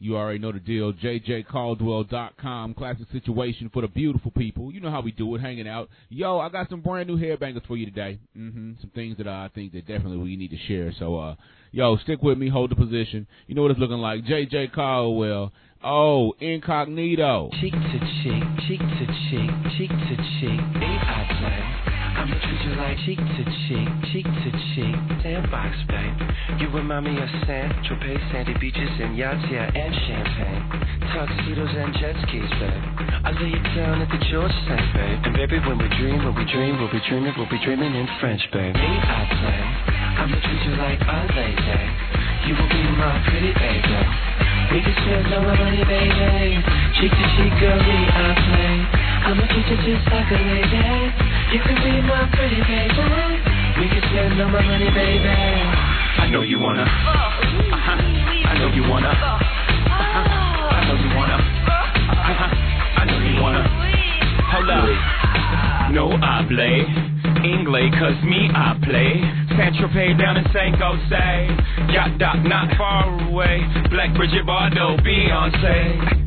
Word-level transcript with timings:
You 0.00 0.16
already 0.16 0.38
know 0.38 0.52
the 0.52 0.60
deal. 0.60 0.92
JJCaldwell.com. 0.92 2.74
Classic 2.74 3.06
situation 3.10 3.68
for 3.72 3.82
the 3.82 3.88
beautiful 3.88 4.30
people. 4.30 4.72
You 4.72 4.80
know 4.80 4.90
how 4.90 5.00
we 5.00 5.10
do 5.10 5.34
it, 5.34 5.40
hanging 5.40 5.66
out. 5.66 5.88
Yo, 6.08 6.38
I 6.38 6.48
got 6.50 6.70
some 6.70 6.80
brand 6.80 7.08
new 7.08 7.16
hair 7.16 7.36
bangers 7.36 7.64
for 7.66 7.76
you 7.76 7.84
today. 7.86 8.20
Mm-hmm. 8.36 8.74
Some 8.80 8.90
things 8.90 9.16
that 9.18 9.26
I 9.26 9.50
think 9.54 9.72
that 9.72 9.88
definitely 9.88 10.18
we 10.18 10.36
need 10.36 10.50
to 10.50 10.58
share. 10.68 10.92
So, 11.00 11.16
uh, 11.18 11.34
yo, 11.72 11.96
stick 11.96 12.22
with 12.22 12.38
me. 12.38 12.48
Hold 12.48 12.70
the 12.70 12.76
position. 12.76 13.26
You 13.48 13.56
know 13.56 13.62
what 13.62 13.72
it's 13.72 13.80
looking 13.80 13.96
like. 13.96 14.24
JJ 14.24 14.72
Caldwell. 14.72 15.52
Oh, 15.84 16.34
incognito. 16.40 17.50
Cheek 17.60 17.70
to 17.72 17.98
cheek, 18.18 18.42
cheek 18.66 18.82
to 18.82 19.06
cheek, 19.30 19.50
cheek 19.78 19.90
to 19.94 20.14
cheek. 20.42 20.58
I 20.58 21.22
play. 21.38 21.62
I'ma 22.18 22.34
treat 22.34 22.62
you 22.66 22.74
like 22.74 22.98
cheek 23.06 23.20
to 23.22 23.42
cheek, 23.46 23.86
cheek 24.10 24.26
to 24.26 24.50
cheek. 24.74 24.96
Sandbox, 25.22 25.70
babe. 25.86 26.18
You 26.58 26.66
remind 26.74 27.06
me 27.06 27.14
of 27.22 27.30
San 27.46 27.70
Tropez, 27.86 28.18
sandy 28.34 28.58
beaches, 28.58 28.90
and 28.98 29.14
yachts, 29.14 29.46
yeah, 29.54 29.70
and 29.70 29.94
champagne. 30.02 30.66
Tuxedos 31.14 31.70
and 31.70 31.94
jet 31.94 32.16
skis, 32.26 32.50
babe. 32.58 32.82
I 33.22 33.30
lay 33.38 33.54
you 33.54 33.62
down 33.78 34.02
at 34.02 34.10
the 34.10 34.18
George 34.34 34.50
Cinq 34.66 34.82
babe. 34.98 35.30
And 35.30 35.34
baby, 35.38 35.62
when 35.62 35.78
we 35.78 35.86
dream, 35.94 36.26
when 36.26 36.34
we 36.34 36.42
dream, 36.50 36.74
we'll 36.82 36.90
be 36.90 36.98
dreaming, 37.06 37.38
we'll 37.38 37.54
be 37.54 37.62
dreaming 37.62 37.94
in 37.94 38.10
French, 38.18 38.42
babe. 38.50 38.74
Me, 38.74 38.82
I 38.82 39.22
play. 39.30 39.62
I'ma 40.26 40.38
treat 40.42 40.62
you 40.66 40.74
like 40.74 40.98
a 41.06 41.18
lady. 41.38 41.82
You 42.50 42.58
will 42.58 42.66
be 42.66 42.82
my 42.98 43.14
pretty 43.30 43.54
baby. 43.54 44.57
We 44.68 44.84
can 44.84 44.92
spend 45.00 45.32
all 45.32 45.42
my 45.48 45.56
money, 45.56 45.80
baby. 45.84 46.60
Cheek 47.00 47.08
to 47.08 47.24
cheek, 47.40 47.52
girl, 47.56 47.80
me, 47.80 47.98
I 48.04 48.36
play. 48.36 48.74
I'ma 49.24 49.44
treat 49.48 49.64
you 49.64 49.78
just 49.80 50.04
like 50.12 50.28
a 50.28 50.38
lady. 50.44 51.08
You 51.56 51.60
can 51.64 51.76
be 51.80 52.04
my 52.04 52.28
pretty 52.36 52.60
baby. 52.68 53.00
We 53.80 53.88
can 53.88 54.02
spend 54.12 54.36
all 54.36 54.52
my 54.52 54.60
money, 54.60 54.90
baby. 54.92 55.28
I 56.20 56.28
know 56.30 56.42
you 56.42 56.60
wanna. 56.60 56.82
Uh-huh. 56.84 57.96
I 57.96 58.58
know 58.60 58.68
you 58.68 58.84
wanna. 58.88 59.08
Uh-huh. 59.08 59.88
I 60.76 60.84
know 60.84 60.96
you 61.00 61.16
wanna. 61.16 61.38
Uh-huh. 62.12 63.00
I 63.00 63.04
know 63.08 63.18
you 63.24 63.40
wanna. 63.40 63.64
Hold 64.52 64.68
up. 64.68 64.88
No 65.92 66.12
hable. 66.20 67.27
English, 67.44 67.92
cause 67.98 68.18
me 68.24 68.50
I 68.52 68.74
play. 68.82 69.20
San 69.56 69.74
Tropez 69.74 70.18
down 70.18 70.36
in 70.36 70.44
St. 70.52 70.74
Jose. 70.78 71.92
Yacht 71.92 72.18
dock 72.18 72.38
not 72.44 72.74
far 72.76 73.06
away. 73.28 73.62
Black 73.90 74.14
Brigitte 74.14 74.46
Bardot, 74.46 75.00
Beyonce. 75.04 76.18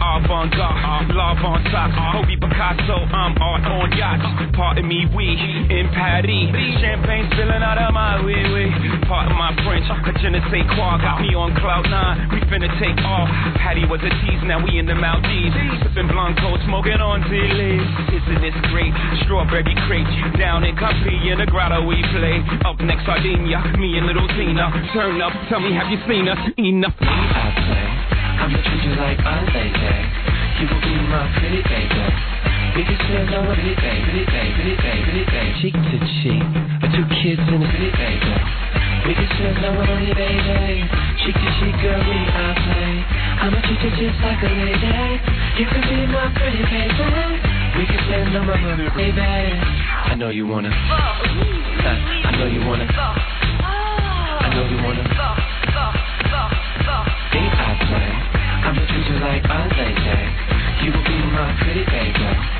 Avant 0.00 0.50
garde, 0.50 1.14
love 1.14 1.38
on 1.44 1.62
socks. 1.70 1.94
Kobe 2.12 2.36
Picasso, 2.40 3.04
I'm 3.12 3.36
art 3.40 3.64
on 3.64 3.90
yachts. 3.96 4.49
Pardon 4.70 4.86
me, 4.86 5.02
we 5.18 5.26
in 5.26 5.90
Paris. 5.90 6.46
Champagne 6.78 7.26
spilling 7.34 7.58
out 7.58 7.74
of 7.74 7.90
my 7.90 8.22
wee 8.22 8.38
wee. 8.54 8.70
Pardon 9.10 9.34
my 9.34 9.50
French, 9.66 9.82
a 9.90 9.98
je 10.14 10.30
ne 10.30 10.38
sais. 10.46 10.62
Got 10.78 11.18
me 11.26 11.34
on 11.34 11.50
cloud 11.58 11.90
nine, 11.90 12.30
we 12.30 12.38
finna 12.46 12.70
take 12.78 12.94
off. 13.02 13.26
Patty 13.58 13.82
was 13.90 13.98
a 14.06 14.12
tease, 14.22 14.38
now 14.46 14.62
we 14.62 14.78
in 14.78 14.86
the 14.86 14.94
Maldives. 14.94 15.58
Sipping 15.82 16.06
Blanco, 16.06 16.54
smoking 16.70 17.02
on 17.02 17.18
Zillies. 17.26 17.82
Isn't 18.14 18.38
this 18.46 18.54
great? 18.70 18.94
Strawberry 19.26 19.74
crate, 19.90 20.06
down 20.38 20.62
in 20.62 20.78
Capri 20.78 21.18
in 21.18 21.42
the 21.42 21.50
grotto 21.50 21.82
we 21.82 21.98
play. 22.14 22.38
Up 22.62 22.78
next, 22.78 23.10
Sardinia, 23.10 23.74
me 23.74 23.98
and 23.98 24.06
little 24.06 24.30
Tina. 24.38 24.70
Turn 24.94 25.18
up, 25.18 25.34
tell 25.50 25.58
me, 25.58 25.74
have 25.74 25.90
you 25.90 25.98
seen 26.06 26.30
us? 26.30 26.38
Enough. 26.54 26.94
I 27.02 27.50
play. 27.58 27.90
I'ma 28.38 28.58
treat 28.62 28.86
you 28.86 28.94
like 29.02 29.18
a 29.18 29.34
lady. 29.50 30.62
You 30.62 30.70
will 30.70 30.78
be 30.78 30.94
my 31.10 31.26
pretty 31.42 31.58
baby. 31.66 32.49
Pretty 32.70 32.94
baby, 33.74 34.24
pretty 34.24 35.24
baby. 35.26 35.26
Cheek 35.60 35.74
to 35.74 35.98
cheek, 36.22 36.42
two 36.94 37.04
kids 37.18 37.42
in 37.50 37.60
a 37.60 37.66
pretty 37.66 37.90
baby. 37.98 38.34
We 39.06 39.12
can 39.14 39.26
spend 39.34 39.64
all 39.66 39.74
money, 39.74 40.14
baby. 40.14 40.86
Cheek 41.18 41.34
to 41.34 41.48
cheek, 41.58 41.74
girl, 41.82 41.98
we 41.98 42.18
are 42.30 42.54
play. 42.54 42.94
I'ma 43.42 43.58
treat 43.66 43.82
you 43.82 43.90
just 43.98 44.22
like 44.22 44.38
a 44.38 44.50
lady. 44.54 45.18
You 45.58 45.66
can 45.66 45.82
be 45.82 46.06
my 46.14 46.30
pretty 46.38 46.62
baby. 46.62 47.42
We 47.74 47.84
can 47.90 48.00
spend 48.06 48.32
my 48.32 48.54
money, 48.54 48.88
baby. 48.96 49.18
I 49.18 50.14
know 50.14 50.30
you 50.30 50.46
wanna. 50.46 50.70
Uh, 50.70 50.72
I 50.72 52.30
know 52.38 52.46
you 52.46 52.60
wanna. 52.66 52.86
I 52.86 54.46
know 54.54 54.64
you 54.70 54.78
wanna. 54.78 55.04
Think 57.34 57.50
I 57.50 57.74
play. 57.82 58.10
I'ma 58.62 58.82
treat 58.88 59.06
you 59.10 59.18
like 59.18 59.44
a 59.44 59.60
lady. 59.74 60.22
You 60.86 60.92
will 60.92 61.04
be 61.04 61.18
my 61.34 61.50
pretty 61.60 61.84
baby. 61.84 62.59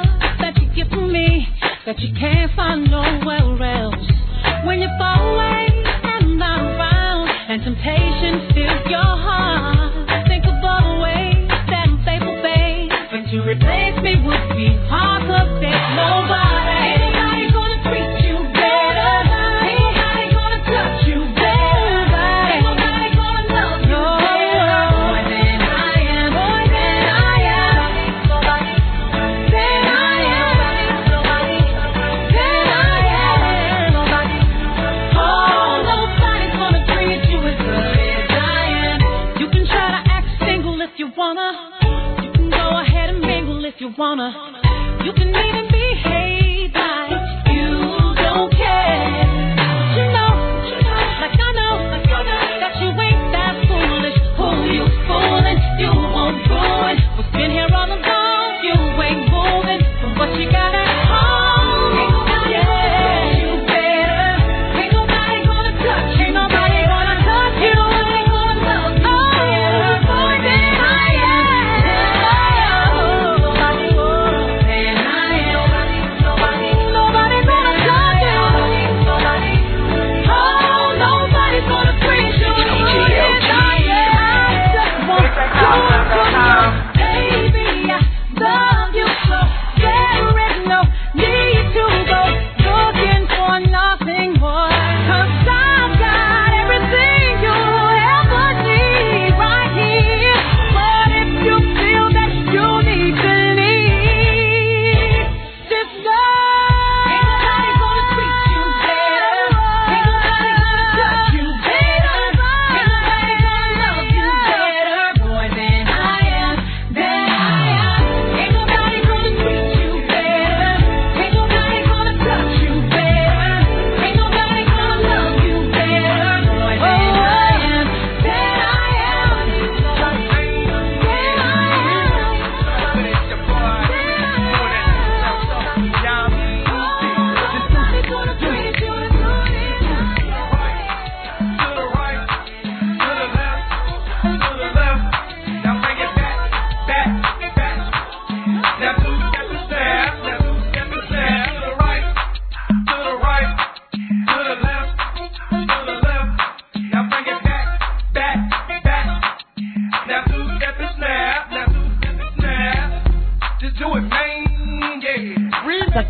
that 1.91 1.99
you 1.99 2.15
can't 2.17 2.49
find 2.55 2.89
nowhere 2.89 3.51
else. 3.67 4.07
When 4.63 4.79
you 4.79 4.87
fall 4.97 5.35
away 5.35 5.67
and 5.67 6.39
not 6.39 6.63
around, 6.63 7.27
and 7.51 7.61
temptation 7.67 8.47
fills 8.55 8.87
your 8.87 9.11
heart, 9.19 10.07
think 10.25 10.45
of 10.45 10.55
all 10.63 10.87
the 10.87 11.03
ways 11.03 11.51
that 11.67 11.83
I'm 11.83 11.99
faithful, 12.07 12.39
babe. 12.39 12.95
But 13.11 13.27
to 13.27 13.43
replace 13.43 13.99
me 14.07 14.23
would 14.23 14.55
be 14.55 14.71
hard, 14.87 15.20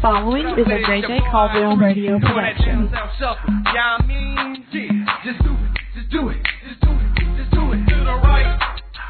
following 0.02 0.48
is 0.58 0.66
a 0.66 0.80
JJ 0.88 1.32
Caldwell 1.32 1.78
radio 1.78 2.18
production. 2.20 2.90
Yeah, 2.90 3.98
I 4.00 4.06
mean, 4.08 4.66
yeah, 4.72 5.06
just 5.24 5.44
do 5.44 5.52
it, 5.52 5.72
just 5.94 6.10
do 6.10 6.30
it, 6.30 6.42
just 6.68 6.82
do 6.82 6.92
it, 6.92 7.38
just 7.38 7.52
do 7.52 7.72
it. 7.72 7.80
To 7.86 7.96
the 8.02 8.18
right, 8.24 8.60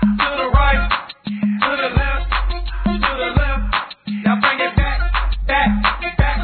to 0.02 0.30
the 0.36 0.50
right, 0.52 0.84
to 1.30 1.72
the 1.80 1.90
left, 1.96 2.28
to 2.86 3.12
the 3.14 3.30
left. 3.40 3.96
Now 4.26 4.42
bring 4.42 4.60
it 4.60 4.76
back, 4.76 5.00
back, 5.48 6.18
back. 6.18 6.40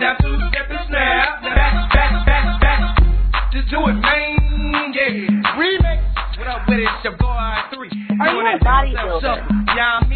Now 0.00 0.16
two 0.20 0.36
step 0.52 0.70
and 0.70 0.88
snap, 0.88 1.42
back, 1.42 1.92
back, 1.92 2.26
back, 2.26 2.60
back. 2.60 3.52
Just 3.52 3.68
do 3.70 3.80
it, 3.88 3.94
man, 3.94 4.92
yeah. 4.94 5.56
Remix. 5.58 6.00
What 6.38 6.46
up 6.46 6.68
with 6.68 6.78
it? 6.78 6.84
It's 6.84 7.04
your 7.04 7.16
boy 7.16 7.56
three. 7.74 7.90
Are 8.20 8.30
you 8.30 8.40
a 8.40 8.58
bodybuilder? 8.62 9.48
Yeah, 9.74 10.00
yeah, 10.00 10.09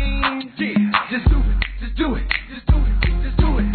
just 1.15 1.31
do 1.31 1.39
it, 1.39 1.47
just 1.79 1.95
do 1.95 2.15
it, 2.17 2.27
just 2.51 2.67
do 2.67 2.75
it, 2.75 2.99
just 3.23 3.39
do 3.39 3.47
it. 3.55 3.71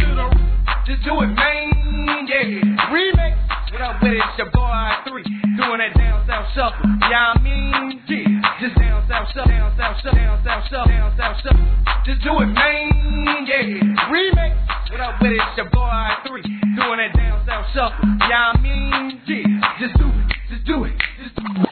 Just 0.84 1.04
do 1.06 1.22
it, 1.22 1.28
man, 1.28 2.28
yeah. 2.28 2.92
Remix. 2.92 3.38
What 3.72 3.80
up 3.80 4.04
with 4.04 4.12
it? 4.12 4.18
It's 4.18 4.38
your 4.38 4.52
boy 4.52 4.92
three. 5.08 5.24
Doing 5.56 5.80
that 5.80 5.96
down 5.96 6.28
south 6.28 6.52
shuffle. 6.52 6.84
Yeah, 7.08 7.32
I 7.32 7.40
mean, 7.40 8.02
yeah. 8.10 8.60
Just 8.60 8.76
down 8.76 9.08
south 9.08 9.32
shuffle, 9.32 9.52
down 9.56 9.72
south 9.78 10.02
shuffle, 10.04 10.20
down 10.20 10.44
south 10.44 10.68
shuffle, 10.68 10.92
down 10.92 11.16
south 11.16 11.38
shuffle. 11.40 11.64
Just 12.04 12.20
do 12.28 12.42
it, 12.44 12.48
man, 12.48 13.48
yeah. 13.48 14.12
Remix. 14.12 14.60
What 14.92 15.00
up 15.00 15.22
with 15.22 15.32
it? 15.32 15.40
It's 15.40 15.56
your 15.56 15.70
boy 15.70 16.10
three. 16.28 16.44
Doing 16.44 17.00
that 17.00 17.16
down 17.16 17.40
south 17.48 17.68
shuffle. 17.72 18.04
Yeah, 18.28 18.52
I 18.52 18.60
mean, 18.60 19.22
yeah. 19.28 19.80
Just 19.80 19.96
do 19.96 20.12
it, 20.12 20.28
just 20.52 20.66
do 20.66 20.84
it, 20.84 20.98
just 21.24 21.36
do 21.40 21.46
it. 21.56 21.70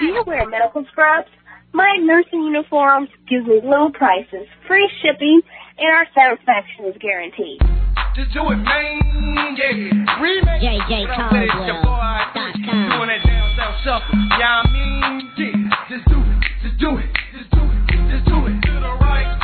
Do 0.00 0.06
you 0.06 0.24
wear 0.26 0.48
medical 0.48 0.84
scrubs? 0.90 1.28
My 1.74 1.96
nursing 1.98 2.40
uniforms 2.44 3.08
gives 3.28 3.44
me 3.48 3.58
low 3.64 3.90
prices, 3.90 4.46
free 4.68 4.88
shipping, 5.02 5.42
and 5.76 5.90
our 5.90 6.06
satisfaction 6.14 6.84
is 6.86 6.94
guaranteed. 7.00 7.58
Just 8.14 8.30
do 8.32 8.46
it, 8.46 8.62
man, 8.62 9.58
yeah. 9.58 10.22
Remix. 10.22 10.62
JJ 10.62 11.08
What 11.10 11.18
up 11.18 11.32
with 11.32 11.42
it? 11.42 11.66
Your 11.66 11.82
boy 11.82 12.14
Doing 12.30 13.10
that 13.10 13.26
down 13.26 13.50
south 13.58 13.74
shuffle. 13.82 14.14
Yeah, 14.38 14.62
I 14.62 14.70
mean, 14.70 15.34
yeah. 15.34 15.74
Just 15.90 16.06
do 16.06 16.22
it, 16.22 16.46
just 16.62 16.78
do 16.78 16.94
it, 16.94 17.10
just 17.34 17.50
do 17.50 17.66
it, 17.66 17.82
just 18.06 18.24
do 18.30 18.38
it. 18.46 18.54
To 18.54 18.72
the 18.78 18.94
right, 19.02 19.34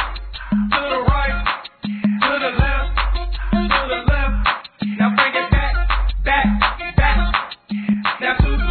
to 0.71 0.81
the 0.87 1.00
right, 1.11 1.35
to 1.82 2.31
the 2.31 2.53
left, 2.62 2.94
to 3.59 3.81
the 3.91 4.00
left. 4.06 4.71
Now 5.03 5.11
bring 5.19 5.35
it 5.35 5.50
back, 5.50 5.75
back, 6.23 6.47
back. 6.94 7.19
Now 8.23 8.38
two 8.38 8.55
step 8.55 8.69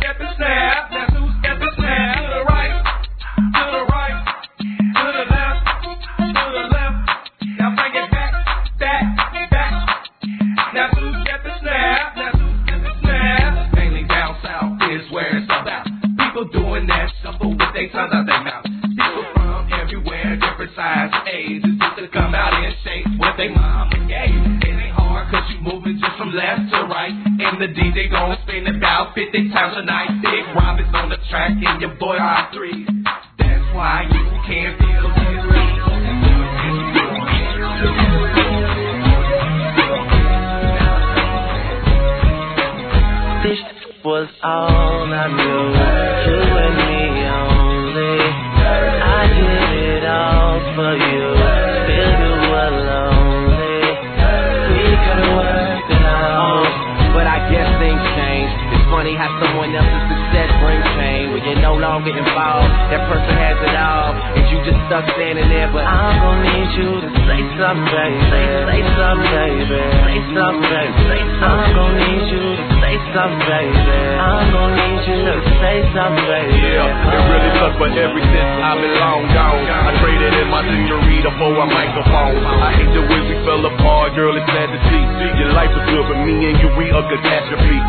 girl, 84.29 84.37
it's 84.37 84.51
sad 84.53 84.69
to 84.69 84.79
see. 84.93 85.03
Your 85.41 85.51
life 85.57 85.73
was 85.73 85.85
good, 85.89 86.05
but 86.05 86.19
me 86.21 86.53
and 86.53 86.57
you, 86.61 86.69
we 86.77 86.85
a 86.93 87.01
catastrophe. 87.01 87.79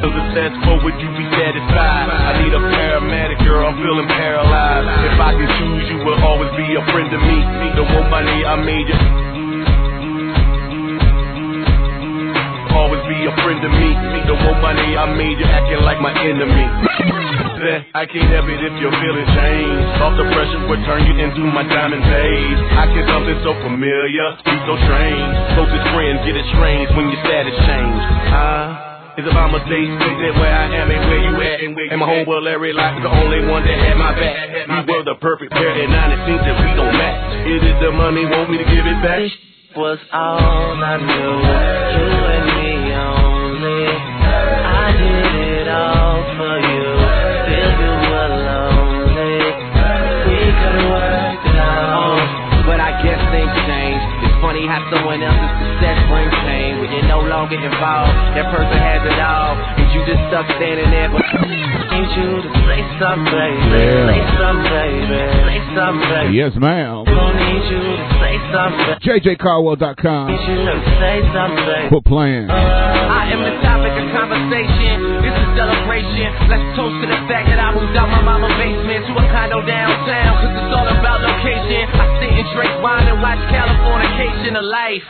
Successful, 0.00 0.80
would 0.88 0.96
you 0.96 1.10
be 1.12 1.26
satisfied? 1.36 2.08
I 2.08 2.40
need 2.40 2.52
a 2.56 2.62
paramedic, 2.64 3.44
girl, 3.44 3.68
I'm 3.68 3.76
feeling 3.76 4.08
paralyzed. 4.08 4.88
If 5.04 5.20
I 5.20 5.36
can 5.36 5.48
choose, 5.60 5.84
you 5.92 5.98
will 6.00 6.16
always 6.24 6.48
be 6.56 6.64
a 6.64 6.82
friend 6.88 7.12
to 7.12 7.18
me. 7.20 7.36
The 7.76 7.84
one 7.92 8.08
money 8.08 8.44
I 8.44 8.56
made 8.56 8.88
you. 8.88 9.19
Always 12.70 13.02
be 13.10 13.18
a 13.26 13.34
friend 13.42 13.60
to 13.60 13.70
me. 13.70 13.90
The 14.30 14.36
more 14.46 14.58
money 14.62 14.96
I 14.96 15.06
made, 15.14 15.38
you 15.38 15.46
acting 15.46 15.82
like 15.82 16.00
my 16.00 16.14
enemy. 16.14 16.66
Then 17.60 17.84
I 17.92 18.08
can't 18.08 18.30
help 18.32 18.48
it 18.48 18.56
if 18.56 18.72
you're 18.80 18.94
feeling 18.94 19.28
change. 19.36 19.84
Off 20.00 20.16
the 20.16 20.24
pressure 20.32 20.64
would 20.64 20.80
turn 20.88 21.04
you 21.04 21.14
into 21.20 21.44
my 21.44 21.66
diamond 21.68 22.00
days. 22.00 22.58
I 22.72 22.88
can 22.88 23.04
something 23.04 23.38
so 23.44 23.52
familiar, 23.60 24.26
be 24.48 24.56
so 24.64 24.74
strange. 24.88 25.32
Closest 25.60 25.86
friends 25.92 26.24
get 26.24 26.40
it 26.40 26.46
strange 26.56 26.88
when 26.96 27.12
your 27.12 27.20
status 27.20 27.56
change. 27.68 28.00
Ah. 28.32 28.90
Is 29.18 29.26
if 29.26 29.34
I'm 29.34 29.52
a 29.52 29.60
state, 29.66 29.90
that 29.90 30.34
where 30.38 30.54
I 30.54 30.66
am 30.70 30.88
and 30.88 31.02
where 31.10 31.20
you 31.20 31.34
at. 31.42 31.58
And 31.92 31.98
my 32.00 32.06
homeboy 32.06 32.40
Larry 32.46 32.72
Locke 32.72 32.96
is 32.96 33.04
the 33.04 33.12
only 33.12 33.44
one 33.44 33.66
that 33.66 33.76
had 33.76 33.98
my 33.98 34.14
back. 34.14 34.86
We 34.86 34.86
were 34.86 35.04
the 35.04 35.18
perfect 35.20 35.50
pair, 35.52 35.68
and 35.68 35.90
now 35.90 36.08
it 36.08 36.20
seems 36.24 36.40
that 36.46 36.56
we 36.62 36.70
don't 36.78 36.94
match. 36.96 37.44
Is 37.44 37.60
it 37.60 37.76
the 37.82 37.92
money 37.92 38.24
want 38.24 38.48
me 38.48 38.56
to 38.56 38.64
give 38.64 38.86
it 38.86 38.98
back? 39.02 39.20
This 39.20 39.36
was 39.76 39.98
all 40.14 40.78
I 40.78 40.96
knew. 40.96 41.32
You 41.98 42.06
and 42.06 42.44
me 42.54 42.59
funny 54.40 54.66
how 54.66 54.82
someone 54.90 55.22
else's 55.22 55.52
success 55.62 55.98
brings 56.10 56.34
pain. 56.42 56.80
When 56.80 56.90
you're 56.90 57.06
no 57.06 57.20
longer 57.22 57.54
involved, 57.54 58.16
that 58.34 58.50
person 58.50 58.78
has 58.82 59.02
it 59.06 59.20
all, 59.20 59.54
and 59.54 59.86
you 59.94 60.00
just 60.10 60.22
stuck 60.26 60.46
standing 60.58 60.90
there. 60.90 61.06
But 61.12 61.22
Need 61.90 62.10
you 62.16 62.30
to 62.42 62.50
say 62.66 62.80
something, 62.98 63.30
baby. 63.30 63.84
Yeah. 63.84 64.10
Say 64.10 64.22
something, 64.40 64.94
baby. 65.06 65.20
Say 65.46 65.58
something, 65.76 66.08
baby. 66.10 66.34
Yes, 66.34 66.52
ma'am. 66.56 67.04
Need 67.06 67.64
you 67.70 67.82
to 67.84 68.06
say 68.18 68.34
something. 68.50 68.94
JJCaldwell.com. 69.06 70.24
Need 70.32 70.44
you 70.50 70.58
to 70.66 70.76
say 70.98 71.16
something. 71.30 71.82
Quit 71.90 72.04
playing. 72.04 72.48
I 72.50 73.30
am 73.30 73.40
the 73.44 73.54
topic 73.62 73.94
of 73.94 74.06
conversation. 74.16 75.09
Celebration. 76.00 76.48
Let's 76.48 76.64
toast 76.76 76.96
to 77.04 77.06
the 77.12 77.20
fact 77.28 77.44
that 77.52 77.60
I 77.60 77.76
moved 77.76 77.92
out 77.92 78.08
my 78.08 78.24
mama's 78.24 78.56
basement 78.56 79.04
to 79.04 79.12
a 79.20 79.24
condo 79.28 79.60
downtown. 79.68 80.32
Cause 80.40 80.54
it's 80.56 80.72
all 80.72 80.88
about 80.88 81.20
location. 81.20 81.84
I 81.92 82.04
sit 82.20 82.32
and 82.32 82.48
drink 82.56 82.72
wine 82.80 83.04
and 83.04 83.20
watch 83.20 83.40
Californication 83.52 84.56
of 84.56 84.64
life. 84.64 85.04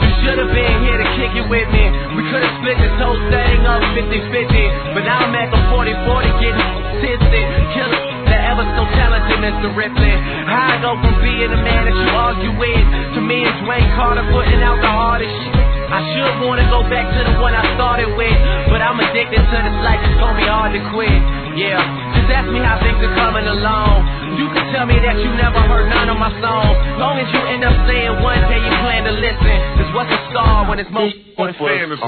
You 0.00 0.10
should 0.24 0.38
have 0.40 0.48
been 0.48 0.76
here 0.80 0.96
to 0.96 1.08
kick 1.20 1.32
it 1.36 1.46
with 1.48 1.68
me. 1.68 1.84
We 2.16 2.22
could 2.32 2.40
have 2.40 2.56
split 2.60 2.76
this 2.80 2.96
whole 2.96 3.20
thing 3.28 3.68
up 3.68 3.84
50-50. 3.92 4.96
But 4.96 5.04
now 5.04 5.28
I'm 5.28 5.34
at 5.36 5.52
the 5.52 5.60
40-40 5.68 6.40
getting 6.40 6.68
tisted. 7.04 7.46
Killer 7.76 8.13
ever 8.54 8.70
so 8.78 8.86
talented, 8.94 9.38
Mr. 9.42 9.74
Ripley. 9.74 10.14
How 10.46 10.70
I 10.70 10.76
go 10.78 10.94
from 11.02 11.18
being 11.18 11.50
the 11.50 11.58
man 11.58 11.90
that 11.90 11.96
you 11.98 12.10
argue 12.14 12.54
with 12.54 12.86
to 13.18 13.20
me 13.20 13.42
and 13.42 13.66
Dwayne 13.66 13.90
Carter 13.98 14.22
putting 14.30 14.62
out 14.62 14.78
the 14.78 14.86
hardest 14.94 15.34
shit. 15.42 15.58
I 15.90 15.98
should 16.14 16.46
wanna 16.46 16.62
go 16.70 16.86
back 16.86 17.02
to 17.18 17.20
the 17.26 17.34
one 17.42 17.50
I 17.50 17.66
started 17.74 18.14
with, 18.14 18.38
but 18.70 18.78
I'm 18.78 18.94
addicted 19.02 19.42
to 19.42 19.58
this 19.58 19.78
life. 19.82 19.98
It's 20.06 20.18
gonna 20.22 20.38
be 20.38 20.46
hard 20.46 20.70
to 20.70 20.82
quit. 20.94 21.18
Yeah, 21.58 21.82
just 22.14 22.30
ask 22.30 22.46
me 22.46 22.62
how 22.62 22.78
things 22.78 23.02
are 23.02 23.14
coming 23.18 23.42
along. 23.42 24.38
You 24.38 24.46
can 24.54 24.70
tell 24.70 24.86
me 24.86 25.02
that 25.02 25.18
you 25.18 25.34
never 25.34 25.58
heard 25.58 25.90
none 25.90 26.14
of 26.14 26.18
my 26.22 26.30
songs. 26.38 26.78
Long 27.02 27.18
as 27.18 27.26
you 27.34 27.42
end 27.50 27.66
up 27.66 27.74
saying 27.90 28.22
one 28.22 28.38
day 28.46 28.62
you 28.62 28.72
plan 28.86 29.02
to 29.02 29.14
listen. 29.18 29.56
Cause 29.82 29.90
what's 29.98 30.14
a 30.14 30.20
star 30.30 30.70
when 30.70 30.78
it's 30.78 30.90
most 30.94 31.14
What 31.34 31.58
famous 31.58 31.98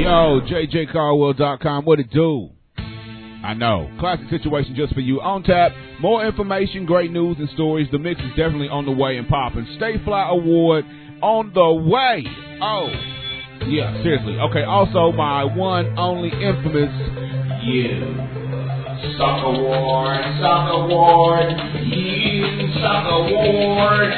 Yo, 0.00 0.40
JJCaldwell.com. 0.48 1.84
What 1.84 2.00
it 2.00 2.08
do? 2.08 2.56
I 3.42 3.54
know. 3.54 3.90
Classic 3.98 4.28
situation 4.28 4.74
just 4.76 4.92
for 4.94 5.00
you. 5.00 5.20
On 5.20 5.42
tap. 5.42 5.72
More 6.00 6.24
information, 6.26 6.84
great 6.86 7.10
news, 7.10 7.36
and 7.38 7.48
stories. 7.50 7.88
The 7.90 7.98
mix 7.98 8.20
is 8.20 8.28
definitely 8.30 8.68
on 8.68 8.84
the 8.84 8.92
way 8.92 9.16
and 9.16 9.26
popping. 9.28 9.66
Stay 9.76 10.02
Fly 10.04 10.28
Award 10.28 10.84
on 11.22 11.52
the 11.54 11.72
way. 11.72 12.24
Oh, 12.62 12.88
yeah, 13.66 14.02
seriously. 14.02 14.38
Okay, 14.38 14.62
also 14.62 15.12
my 15.12 15.44
one, 15.44 15.98
only 15.98 16.28
infamous, 16.30 16.90
you. 17.64 18.26
Sucker 19.16 19.52
Ward, 19.52 20.20
Sucker 20.40 20.86
Ward, 20.88 21.52
you 21.84 22.72
Sucker 22.74 23.32
Ward. 23.32 24.12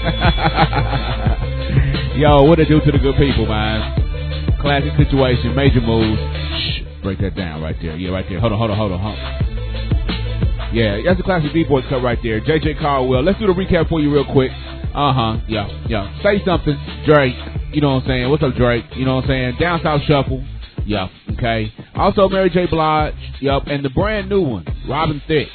Yo, 2.16 2.42
what 2.42 2.58
it 2.60 2.68
do 2.68 2.80
to 2.80 2.92
the 2.92 2.98
good 2.98 3.16
people, 3.16 3.46
man? 3.46 4.56
Classic 4.60 4.92
situation, 4.96 5.54
major 5.54 5.80
moves. 5.80 6.20
Shh, 6.20 6.82
break 7.02 7.20
that 7.20 7.34
down 7.34 7.62
right 7.62 7.76
there. 7.80 7.96
Yeah, 7.96 8.10
right 8.10 8.26
there. 8.28 8.40
Hold 8.40 8.52
on, 8.52 8.58
hold 8.58 8.70
on, 8.70 8.76
hold 8.76 8.92
on. 8.92 9.00
Hold 9.00 9.18
on. 9.18 9.50
Yeah, 10.72 11.00
that's 11.04 11.18
a 11.18 11.22
classic 11.22 11.52
B-boy 11.52 11.82
cut 11.88 12.02
right 12.02 12.18
there. 12.22 12.40
JJ 12.40 12.80
Caldwell. 12.80 13.22
Let's 13.22 13.38
do 13.38 13.46
the 13.46 13.52
recap 13.52 13.88
for 13.88 14.00
you 14.00 14.12
real 14.12 14.30
quick. 14.32 14.52
Uh 14.94 15.12
huh. 15.12 15.38
Yeah, 15.48 15.66
yeah. 15.88 16.22
Say 16.22 16.42
something, 16.44 16.78
Drake. 17.06 17.34
You 17.72 17.80
know 17.80 17.94
what 17.94 18.02
I'm 18.02 18.08
saying? 18.08 18.30
What's 18.30 18.42
up, 18.42 18.54
Drake? 18.54 18.84
You 18.94 19.04
know 19.04 19.16
what 19.16 19.24
I'm 19.24 19.30
saying? 19.30 19.56
Down 19.60 19.80
South 19.82 20.02
Shuffle. 20.06 20.44
Yep. 20.86 21.10
Okay. 21.32 21.72
Also, 21.94 22.28
Mary 22.28 22.50
J. 22.50 22.66
Blige. 22.66 23.14
Yep. 23.40 23.62
And 23.66 23.84
the 23.84 23.90
brand 23.90 24.28
new 24.28 24.42
one, 24.42 24.66
Robin 24.88 25.20
Thicke, 25.26 25.48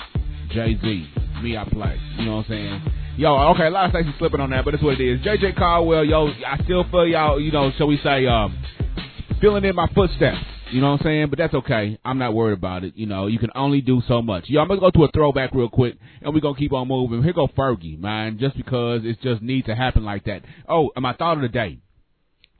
Jay 0.51 0.77
Z. 0.81 1.09
Me, 1.41 1.57
I 1.57 1.63
play. 1.65 1.99
You 2.17 2.25
know 2.25 2.37
what 2.37 2.45
I'm 2.45 2.49
saying? 2.49 2.81
Yo, 3.17 3.33
okay, 3.51 3.67
a 3.67 3.69
lot 3.69 3.85
of 3.85 3.91
stations 3.91 4.15
slipping 4.17 4.41
on 4.41 4.49
that, 4.49 4.65
but 4.65 4.71
that's 4.71 4.83
what 4.83 4.99
it 4.99 5.03
is. 5.03 5.21
JJ 5.21 5.57
Caldwell, 5.57 6.03
yo, 6.03 6.27
I 6.45 6.61
still 6.63 6.83
feel 6.91 7.07
y'all, 7.07 7.39
you 7.39 7.51
know, 7.51 7.71
shall 7.77 7.87
we 7.87 7.97
say, 8.03 8.25
um, 8.25 8.57
filling 9.39 9.63
in 9.63 9.75
my 9.75 9.87
footsteps. 9.95 10.37
You 10.71 10.81
know 10.81 10.91
what 10.91 11.01
I'm 11.01 11.05
saying? 11.05 11.27
But 11.29 11.39
that's 11.39 11.53
okay. 11.53 11.99
I'm 12.03 12.17
not 12.17 12.33
worried 12.33 12.57
about 12.57 12.83
it. 12.83 12.93
You 12.95 13.05
know, 13.05 13.27
you 13.27 13.37
can 13.39 13.51
only 13.55 13.81
do 13.81 14.01
so 14.07 14.21
much. 14.21 14.45
Yo, 14.47 14.61
I'm 14.61 14.67
gonna 14.67 14.79
go 14.79 14.89
to 14.89 15.03
a 15.03 15.11
throwback 15.11 15.53
real 15.53 15.69
quick, 15.69 15.95
and 16.21 16.33
we're 16.33 16.41
gonna 16.41 16.57
keep 16.57 16.73
on 16.73 16.87
moving. 16.87 17.21
Here 17.23 17.33
go 17.33 17.47
Fergie, 17.47 17.99
man, 17.99 18.39
just 18.39 18.57
because 18.57 19.01
it 19.03 19.21
just 19.21 19.41
needs 19.41 19.67
to 19.67 19.75
happen 19.75 20.03
like 20.03 20.25
that. 20.25 20.41
Oh, 20.67 20.89
and 20.95 21.03
my 21.03 21.13
thought 21.13 21.37
of 21.37 21.43
the 21.43 21.49
day, 21.49 21.79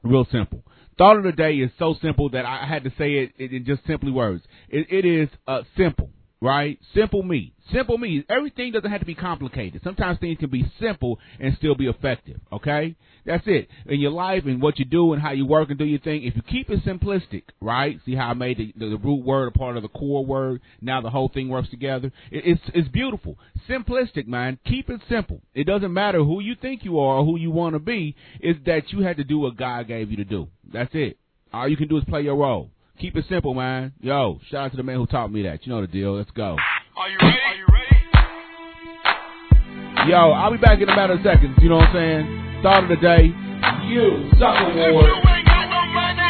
real 0.04 0.26
simple. 0.30 0.62
Thought 0.98 1.18
of 1.18 1.24
the 1.24 1.32
day 1.32 1.56
is 1.56 1.70
so 1.78 1.94
simple 2.00 2.30
that 2.30 2.46
I 2.46 2.64
had 2.66 2.84
to 2.84 2.90
say 2.96 3.30
it 3.38 3.52
in 3.52 3.64
just 3.66 3.84
simply 3.86 4.12
words. 4.12 4.42
It, 4.68 4.86
it 4.90 5.04
is 5.04 5.28
uh, 5.46 5.62
simple, 5.76 6.10
right? 6.40 6.78
Simple 6.94 7.22
me. 7.22 7.52
Simple 7.72 7.98
means 7.98 8.24
Everything 8.28 8.72
doesn't 8.72 8.90
have 8.90 9.00
to 9.00 9.06
be 9.06 9.14
complicated. 9.14 9.80
Sometimes 9.82 10.18
things 10.18 10.38
can 10.38 10.50
be 10.50 10.70
simple 10.80 11.18
and 11.40 11.56
still 11.56 11.74
be 11.74 11.86
effective. 11.86 12.40
Okay, 12.52 12.96
that's 13.24 13.44
it. 13.46 13.68
In 13.86 14.00
your 14.00 14.10
life 14.10 14.44
and 14.44 14.60
what 14.60 14.78
you 14.78 14.84
do 14.84 15.12
and 15.12 15.22
how 15.22 15.32
you 15.32 15.46
work 15.46 15.70
and 15.70 15.78
do 15.78 15.84
your 15.84 16.00
thing. 16.00 16.24
If 16.24 16.36
you 16.36 16.42
keep 16.42 16.70
it 16.70 16.84
simplistic, 16.84 17.44
right? 17.60 17.98
See 18.04 18.14
how 18.14 18.28
I 18.28 18.34
made 18.34 18.58
the, 18.58 18.72
the, 18.76 18.90
the 18.90 18.96
root 18.98 19.24
word 19.24 19.48
a 19.48 19.58
part 19.58 19.76
of 19.76 19.82
the 19.82 19.88
core 19.88 20.24
word. 20.24 20.60
Now 20.80 21.00
the 21.00 21.10
whole 21.10 21.28
thing 21.28 21.48
works 21.48 21.70
together. 21.70 22.12
It, 22.30 22.44
it's 22.46 22.62
it's 22.74 22.88
beautiful. 22.88 23.38
Simplistic, 23.68 24.26
man. 24.26 24.58
Keep 24.66 24.90
it 24.90 25.00
simple. 25.08 25.40
It 25.54 25.64
doesn't 25.64 25.92
matter 25.92 26.18
who 26.18 26.40
you 26.40 26.54
think 26.60 26.84
you 26.84 26.98
are 26.98 27.18
or 27.18 27.24
who 27.24 27.38
you 27.38 27.50
want 27.50 27.74
to 27.74 27.80
be. 27.80 28.14
It's 28.40 28.60
that 28.66 28.92
you 28.92 29.00
had 29.00 29.16
to 29.16 29.24
do 29.24 29.38
what 29.38 29.56
God 29.56 29.88
gave 29.88 30.10
you 30.10 30.16
to 30.18 30.24
do. 30.24 30.48
That's 30.72 30.94
it. 30.94 31.18
All 31.52 31.68
you 31.68 31.76
can 31.76 31.88
do 31.88 31.96
is 31.96 32.04
play 32.04 32.22
your 32.22 32.36
role. 32.36 32.70
Keep 33.00 33.16
it 33.16 33.26
simple, 33.28 33.54
man. 33.54 33.92
Yo, 34.00 34.40
shout 34.50 34.66
out 34.66 34.70
to 34.70 34.76
the 34.76 34.82
man 34.82 34.96
who 34.96 35.06
taught 35.06 35.30
me 35.30 35.42
that. 35.42 35.66
You 35.66 35.72
know 35.72 35.80
the 35.80 35.86
deal. 35.86 36.16
Let's 36.16 36.30
go. 36.30 36.56
Are 36.96 37.10
you 37.10 37.18
ready? 37.20 37.36
Are 37.36 37.54
you 37.56 37.66
ready? 37.72 37.96
Yo, 40.10 40.30
I'll 40.32 40.52
be 40.52 40.58
back 40.58 40.80
in 40.80 40.88
a 40.88 40.96
matter 40.96 41.12
of 41.14 41.20
seconds. 41.22 41.56
You 41.60 41.68
know 41.68 41.76
what 41.76 41.88
I'm 41.90 41.94
saying? 41.94 42.62
Thought 42.62 42.82
of 42.84 42.88
the 42.88 42.96
day. 42.96 43.32
You 43.90 44.30
sucker 44.38 44.70
If 44.72 44.94
ward. 44.94 45.06
you 45.06 45.14
ain't 45.28 45.46
got 45.46 45.66
no 45.68 45.82
money, 45.92 46.25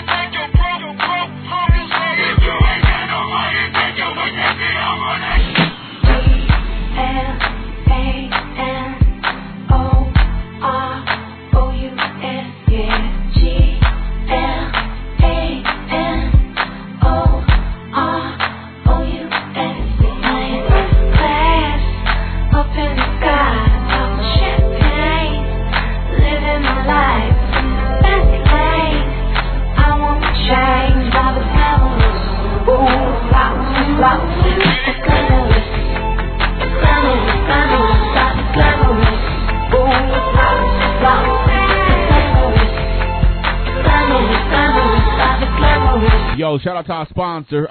sponsor. 47.48 47.68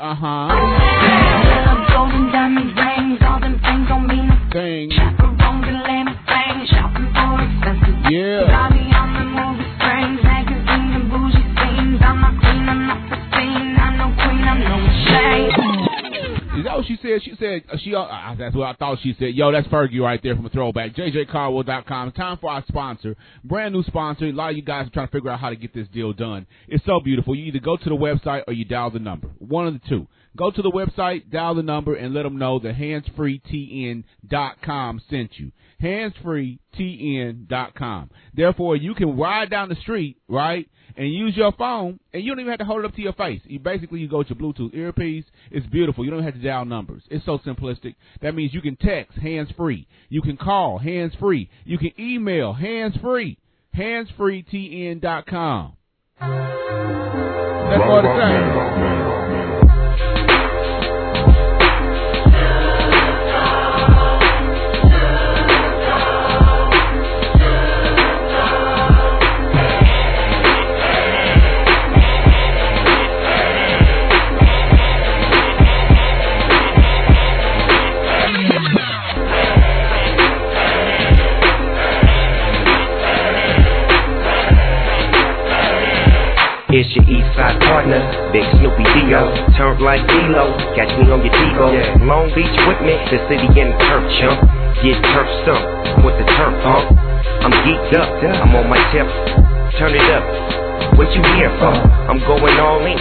That's 18.37 18.55
what 18.55 18.67
I 18.67 18.73
thought 18.73 18.99
she 19.01 19.15
said. 19.17 19.33
Yo, 19.35 19.51
that's 19.51 19.67
Fergie 19.67 19.99
right 19.99 20.21
there 20.21 20.35
from 20.35 20.45
a 20.45 20.49
throwback. 20.49 20.93
JJCaldwell.com. 20.95 22.11
Time 22.11 22.37
for 22.39 22.49
our 22.49 22.63
sponsor, 22.67 23.15
brand 23.43 23.73
new 23.73 23.83
sponsor. 23.83 24.25
A 24.25 24.31
lot 24.31 24.51
of 24.51 24.57
you 24.57 24.63
guys 24.63 24.87
are 24.87 24.91
trying 24.91 25.07
to 25.07 25.11
figure 25.11 25.29
out 25.29 25.39
how 25.39 25.49
to 25.49 25.55
get 25.55 25.73
this 25.73 25.87
deal 25.89 26.13
done. 26.13 26.45
It's 26.67 26.85
so 26.85 26.99
beautiful. 26.99 27.35
You 27.35 27.45
either 27.45 27.59
go 27.59 27.77
to 27.77 27.89
the 27.89 27.95
website 27.95 28.43
or 28.47 28.53
you 28.53 28.65
dial 28.65 28.91
the 28.91 28.99
number. 28.99 29.29
One 29.39 29.65
of 29.67 29.73
the 29.73 29.81
two. 29.87 30.07
Go 30.37 30.51
to 30.51 30.61
the 30.61 30.71
website, 30.71 31.31
dial 31.31 31.55
the 31.55 31.63
number, 31.63 31.95
and 31.95 32.13
let 32.13 32.23
them 32.23 32.37
know 32.37 32.59
that 32.59 32.75
handsfreetn.com 32.75 35.01
sent 35.09 35.39
you. 35.39 35.53
Handsfreetn.com. 35.81 38.09
Therefore, 38.33 38.75
you 38.75 38.93
can 38.95 39.15
ride 39.17 39.49
down 39.49 39.69
the 39.69 39.75
street, 39.75 40.17
right, 40.27 40.69
and 40.97 41.11
use 41.11 41.35
your 41.35 41.51
phone, 41.53 41.99
and 42.13 42.23
you 42.23 42.31
don't 42.31 42.39
even 42.39 42.51
have 42.51 42.59
to 42.59 42.65
hold 42.65 42.83
it 42.83 42.85
up 42.85 42.95
to 42.95 43.01
your 43.01 43.13
face. 43.13 43.41
You 43.45 43.59
basically 43.59 43.99
you 43.99 44.07
go 44.07 44.23
to 44.23 44.35
Bluetooth 44.35 44.73
earpiece. 44.73 45.25
It's 45.51 45.67
beautiful. 45.67 46.05
You 46.05 46.11
don't 46.11 46.23
have 46.23 46.33
to 46.35 46.39
dial 46.39 46.65
numbers. 46.65 47.03
It's 47.09 47.25
so 47.25 47.37
simplistic. 47.39 47.95
That 48.21 48.35
means 48.35 48.53
you 48.53 48.61
can 48.61 48.75
text 48.75 49.17
hands 49.17 49.49
free. 49.57 49.87
You 50.09 50.21
can 50.21 50.37
call 50.37 50.77
hands 50.77 51.13
free. 51.19 51.49
You 51.63 51.77
can 51.77 51.91
email 51.99 52.53
hands 52.53 52.95
free. 53.01 53.37
Handsfreetn.com. 53.75 55.73
That's 56.19 57.83
all 57.83 58.01
the 58.01 58.99
same. 58.99 59.04
It's 86.75 86.91
your 86.91 87.07
east 87.07 87.31
side 87.39 87.55
partner, 87.63 88.03
Big 88.35 88.43
Snoopy 88.59 88.83
Dio. 88.83 89.31
Turned 89.55 89.79
like 89.79 90.03
D-Lo, 90.11 90.59
catch 90.75 90.91
me 90.99 91.07
on 91.07 91.23
your 91.23 91.31
Devo. 91.31 91.71
Long 92.03 92.27
Beach 92.35 92.51
with 92.67 92.83
me, 92.83 92.99
the 93.07 93.15
city 93.31 93.47
in 93.47 93.71
turf 93.87 94.03
chump. 94.19 94.43
Get 94.83 94.99
turf 94.99 95.23
stumped 95.47 96.03
with 96.03 96.19
the 96.19 96.27
turf 96.35 96.51
pump. 96.67 96.99
I'm 97.47 97.55
geeked 97.63 97.95
up, 97.95 98.11
I'm 98.19 98.51
on 98.59 98.67
my 98.67 98.75
tip. 98.91 99.07
Turn 99.79 99.95
it 99.95 100.03
up. 100.19 100.27
What 100.99 101.07
you 101.15 101.23
here 101.39 101.55
for? 101.63 101.71
Uh. 101.71 102.11
I'm 102.11 102.19
going 102.27 102.59
all 102.59 102.83
in. 102.83 102.99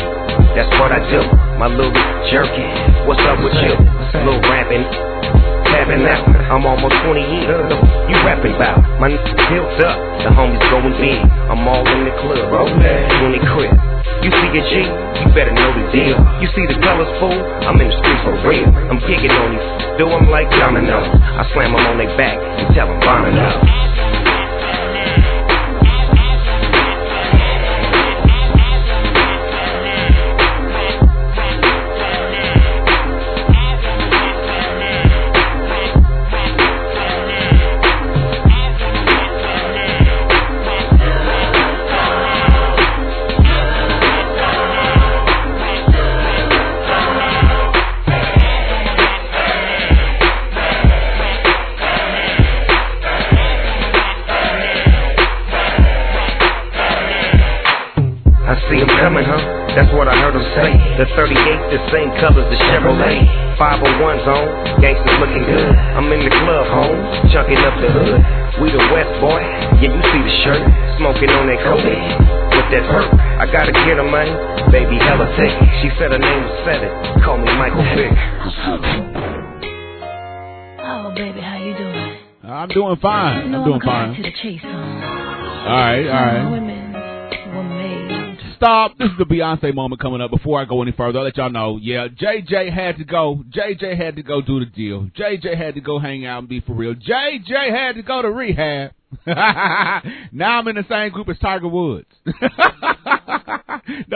That's 0.55 0.71
what 0.79 0.95
I 0.95 1.03
do. 1.11 1.27
My 1.59 1.67
little 1.67 1.91
jerky. 2.31 2.63
What's 3.11 3.27
up 3.27 3.43
with 3.43 3.59
you? 3.59 3.75
Little 4.23 4.39
rapping. 4.47 4.87
Out. 5.75 6.23
I'm 6.55 6.67
almost 6.67 6.95
20 7.03 7.19
years. 7.35 7.67
You 8.07 8.17
rapping 8.23 8.55
about. 8.55 8.79
My 9.03 9.11
n- 9.11 9.19
built 9.51 9.75
up. 9.83 9.99
The 10.23 10.31
homies 10.31 10.63
going 10.71 10.95
big. 11.03 11.19
I'm 11.51 11.67
all 11.67 11.83
in 11.83 12.05
the 12.07 12.15
club. 12.23 12.47
Rolling. 12.53 12.79
20 12.79 13.41
crib. 13.51 13.75
You 14.23 14.31
see 14.31 14.49
a 14.55 14.63
G, 14.71 14.75
you 15.21 15.27
better 15.35 15.53
know 15.53 15.71
the 15.75 15.85
deal. 15.93 16.17
You 16.41 16.49
see 16.55 16.65
the 16.71 16.79
colors 16.81 17.11
fool, 17.21 17.35
I'm 17.67 17.77
in 17.83 17.89
the 17.91 17.97
streets 17.99 18.23
for 18.25 18.33
real. 18.49 18.65
I'm 18.89 19.01
kicking 19.05 19.31
on 19.33 19.51
these, 19.53 19.99
do 19.99 20.09
'em 20.09 20.31
like 20.31 20.49
domino. 20.51 21.03
I 21.03 21.45
slam 21.53 21.75
'em 21.77 21.87
on 21.91 21.99
their 21.99 22.17
back 22.17 22.39
and 22.39 22.75
tell 22.75 22.89
'em 22.89 23.01
bombing 23.01 23.37
up. 23.37 23.59
The 61.75 61.83
same 61.91 62.07
colors 62.23 62.47
the 62.47 62.59
Chevrolet. 62.71 63.27
501's 63.59 64.27
on, 64.31 64.47
gangsters 64.79 65.19
looking 65.19 65.43
good. 65.43 65.75
I'm 65.99 66.07
in 66.15 66.23
the 66.23 66.31
club, 66.31 66.67
home, 66.71 66.99
chunking 67.35 67.59
up 67.67 67.75
the 67.83 67.91
hood. 67.91 68.23
We 68.63 68.71
the 68.71 68.79
West 68.95 69.11
boy, 69.19 69.43
yeah, 69.83 69.91
you 69.91 70.03
see 70.15 70.23
the 70.23 70.35
shirt. 70.47 70.63
Smoking 71.03 71.31
on 71.35 71.51
that 71.51 71.59
coke 71.67 71.83
with 71.83 72.69
that 72.71 72.85
perk. 72.87 73.11
I 73.43 73.51
gotta 73.51 73.75
get 73.75 73.99
her, 73.99 74.07
man. 74.07 74.71
Baby, 74.71 75.03
hella 75.03 75.27
thick. 75.35 75.51
She 75.83 75.91
said 75.99 76.15
her 76.15 76.23
name 76.23 76.47
was 76.47 76.55
Seven. 76.63 76.91
Call 77.27 77.39
me 77.43 77.51
Michael 77.59 77.83
Vick. 77.99 78.15
Oh, 80.79 81.11
baby, 81.17 81.41
how 81.43 81.59
you 81.59 81.75
doing? 81.75 82.19
I'm 82.45 82.69
doing 82.69 82.97
fine. 83.03 83.47
You 83.47 83.51
know 83.51 83.59
I'm 83.59 83.67
doing 83.67 83.83
I'm 83.83 84.15
fine. 84.15 84.15
to 84.15 84.23
the 84.23 84.35
chase, 84.43 84.61
huh? 84.63 84.71
All 84.71 85.75
right, 85.75 86.07
all 86.07 86.23
right. 86.23 86.74
Stop. 88.65 88.97
This 88.97 89.11
is 89.11 89.19
the 89.19 89.27
Beyonce 89.27 89.75
moment 89.75 90.01
coming 90.01 90.23
up. 90.23 90.31
Before 90.31 90.59
I 90.59 90.65
go 90.65 90.81
any 90.81 90.93
further, 90.93 91.19
I'll 91.19 91.27
let 91.27 91.37
y'all 91.37 91.51
know. 91.51 91.79
Yeah, 91.79 92.09
JJ 92.09 92.73
had 92.73 92.97
to 92.97 93.05
go. 93.05 93.45
JJ 93.55 93.95
had 93.95 94.17
to 94.17 94.23
go 94.23 94.41
do 94.41 94.59
the 94.59 94.65
deal. 94.65 95.03
JJ 95.19 95.55
had 95.55 95.75
to 95.75 95.83
go 95.83 95.99
hang 95.99 96.25
out 96.25 96.39
and 96.39 96.49
be 96.49 96.61
for 96.61 96.73
real. 96.73 96.95
JJ 96.95 97.69
had 97.69 97.97
to 97.97 98.03
go 98.03 98.23
to 98.23 98.31
rehab. 98.31 98.93
now 99.27 100.59
I'm 100.59 100.69
in 100.69 100.77
the 100.77 100.87
same 100.89 101.13
group 101.13 101.29
as 101.29 101.37
Tiger 101.41 101.69
Woods. 101.69 102.07
no, 102.25 102.33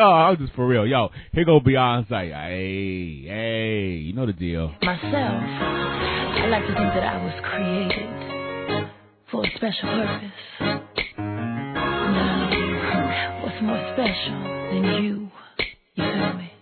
I 0.00 0.30
was 0.30 0.38
just 0.38 0.54
for 0.54 0.66
real. 0.66 0.86
Yo, 0.86 1.10
here 1.32 1.44
go 1.44 1.60
Beyonce. 1.60 2.32
Hey, 2.32 3.28
hey, 3.28 3.96
you 3.98 4.14
know 4.14 4.24
the 4.24 4.32
deal. 4.32 4.72
Myself, 4.80 5.12
I 5.12 6.46
like 6.48 6.62
to 6.62 6.68
think 6.68 6.94
that 6.94 7.04
I 7.04 7.22
was 7.22 7.34
created 7.44 8.90
for 9.30 9.44
a 9.44 9.50
special 9.56 9.90
purpose. 9.90 10.87
Special 14.08 14.40
than 14.70 14.84
you? 15.02 15.30
You 15.96 16.04
feel 16.04 16.32
me? 16.34 16.52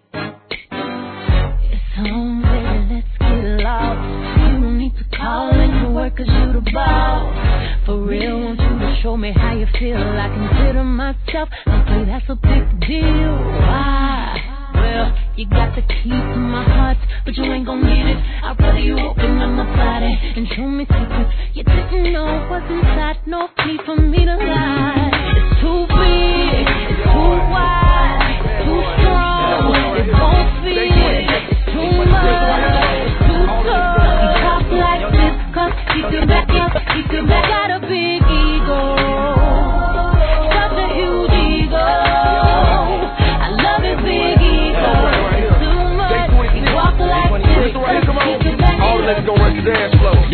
It's 1.70 1.94
home, 1.94 2.42
baby, 2.42 2.94
let's 2.94 3.18
get 3.18 3.62
lost. 3.62 4.02
You 4.40 4.60
don't 4.60 4.78
need 4.78 4.94
to 4.96 5.16
call 5.16 5.60
into 5.60 5.90
work 5.90 6.16
cause 6.16 6.26
you 6.26 6.52
the 6.52 6.70
boss. 6.72 7.86
For 7.86 8.02
real, 8.02 8.40
want 8.40 8.58
you 8.58 8.78
to 8.80 9.00
show 9.02 9.16
me 9.16 9.32
how 9.32 9.54
you 9.54 9.66
feel. 9.78 9.96
I 9.96 10.28
consider 10.28 10.82
myself, 10.82 11.48
okay, 11.66 12.04
that's 12.06 12.26
a 12.28 12.34
big 12.34 12.80
deal. 12.80 13.36
Why? 13.62 14.42
Well, 14.74 15.16
you 15.36 15.48
got 15.48 15.74
the 15.76 15.82
key 15.82 16.10
to 16.10 16.36
my 16.36 16.64
heart, 16.64 16.98
but 17.24 17.36
you 17.36 17.44
ain't 17.44 17.66
gon' 17.66 17.82
get 17.82 18.06
it. 18.06 18.16
I'd 18.42 18.56
rather 18.58 18.78
you 18.78 18.98
open 18.98 19.38
up 19.40 19.50
my 19.50 19.76
body 19.76 20.18
and 20.36 20.48
show 20.56 20.66
me 20.66 20.84
secrets 20.84 21.32
you 21.54 21.62
didn't 21.62 22.12
know 22.12 22.48
what's 22.50 22.66
inside. 22.68 23.18
No 23.26 23.48
need 23.66 23.80
for 23.86 23.96
me 23.96 24.24
to 24.24 24.36
lie. 24.36 25.35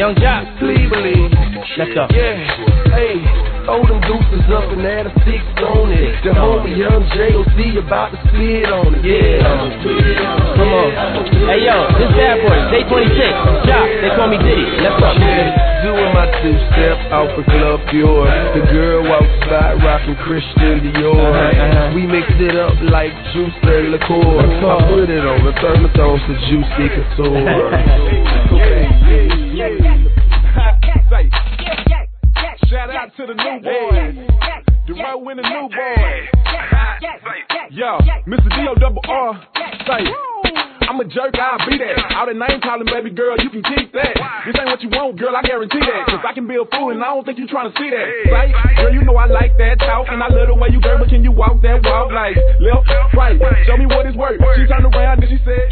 Young 0.03 0.15
Joc, 0.17 0.59
Please 0.59 0.91
believe. 0.91 1.31
let's 1.79 1.95
go. 1.95 2.09
Yeah, 2.11 2.92
throw 3.73 3.89
them 3.89 4.01
deuces 4.05 4.45
up 4.53 4.69
and 4.69 4.85
add 4.85 5.09
a 5.09 5.13
six 5.25 5.41
on 5.65 5.89
it. 5.89 6.13
The 6.21 6.37
homie 6.37 6.77
Young 6.77 7.09
J.O.C. 7.17 7.81
about 7.81 8.13
to 8.13 8.21
spit 8.29 8.69
on 8.69 8.93
it. 8.93 9.01
Yeah, 9.01 9.41
Come 9.41 10.69
on. 10.69 10.93
Hey 11.49 11.65
yo, 11.65 11.89
this 11.97 12.13
bad 12.13 12.37
boy, 12.45 12.53
day 12.69 12.85
26. 12.85 13.65
Jock, 13.65 13.89
they 14.05 14.13
call 14.13 14.29
me 14.29 14.37
Diddy. 14.45 14.69
Let's 14.85 15.01
go. 15.01 15.09
Doing 15.89 16.13
my 16.13 16.29
two 16.45 16.53
step 16.77 17.01
out 17.17 17.33
for 17.33 17.45
Club 17.49 17.81
Pure. 17.89 18.29
The 18.61 18.63
girl 18.69 19.09
walks 19.09 19.41
by 19.49 19.73
rocking 19.81 20.21
Christian 20.21 20.93
Dior. 20.93 21.17
Uh-huh. 21.17 21.97
We 21.97 22.05
mix 22.05 22.29
it 22.45 22.55
up 22.61 22.77
like 22.93 23.17
juice 23.33 23.57
and 23.65 23.89
liqueur. 23.89 24.21
I 24.21 24.85
put 24.85 25.09
it 25.09 25.25
on 25.25 25.41
the 25.49 25.53
thermosol 25.65 26.21
so 26.21 26.33
juicy 26.45 26.87
couture. 26.93 28.39
to 33.27 33.35
the 33.35 33.39
new 33.39 33.61
boy, 33.61 33.91
boys. 33.91 34.15
Dorrough 34.89 35.31
and 35.31 35.39
the 35.39 35.47
new 35.49 35.69
boys. 35.69 36.27
Yo, 37.71 37.99
Mr. 38.27 38.49
D.O. 38.51 38.75
double 38.75 39.03
R. 39.09 39.47
Say, 39.87 40.05
I'm 40.93 41.01
a 41.01 41.09
jerk, 41.09 41.33
I'll 41.41 41.57
be 41.65 41.81
that. 41.81 42.21
All 42.21 42.29
the 42.29 42.37
name 42.37 42.61
calling, 42.61 42.85
baby 42.85 43.09
girl, 43.17 43.33
you 43.41 43.49
can 43.49 43.65
keep 43.65 43.97
that. 43.97 44.13
This 44.45 44.53
ain't 44.61 44.69
what 44.69 44.85
you 44.85 44.93
want, 44.93 45.17
girl, 45.17 45.33
I 45.33 45.41
guarantee 45.41 45.81
that. 45.81 46.05
Cause 46.05 46.21
I 46.21 46.37
can 46.37 46.45
be 46.45 46.61
a 46.61 46.69
fool 46.69 46.93
and 46.93 47.01
I 47.01 47.17
don't 47.17 47.25
think 47.25 47.41
you 47.41 47.49
trying 47.49 47.73
to 47.73 47.75
see 47.81 47.89
that. 47.89 48.07
Right? 48.29 48.53
girl, 48.77 48.93
you 48.93 49.01
know 49.01 49.17
I 49.17 49.25
like 49.25 49.57
that 49.57 49.81
talk 49.81 50.13
and 50.13 50.21
I 50.21 50.29
love 50.29 50.53
the 50.53 50.55
way 50.61 50.69
you 50.69 50.85
girl, 50.85 51.01
but 51.01 51.09
can 51.09 51.25
you 51.25 51.33
walk 51.33 51.65
that 51.65 51.81
walk 51.81 52.13
like 52.13 52.37
left, 52.61 52.85
right? 53.17 53.41
Show 53.65 53.81
me 53.81 53.89
what 53.89 54.05
it's 54.05 54.21
worth. 54.21 54.37
She 54.37 54.69
turned 54.69 54.85
around 54.85 55.25
and 55.25 55.33
she 55.33 55.41
said, 55.41 55.65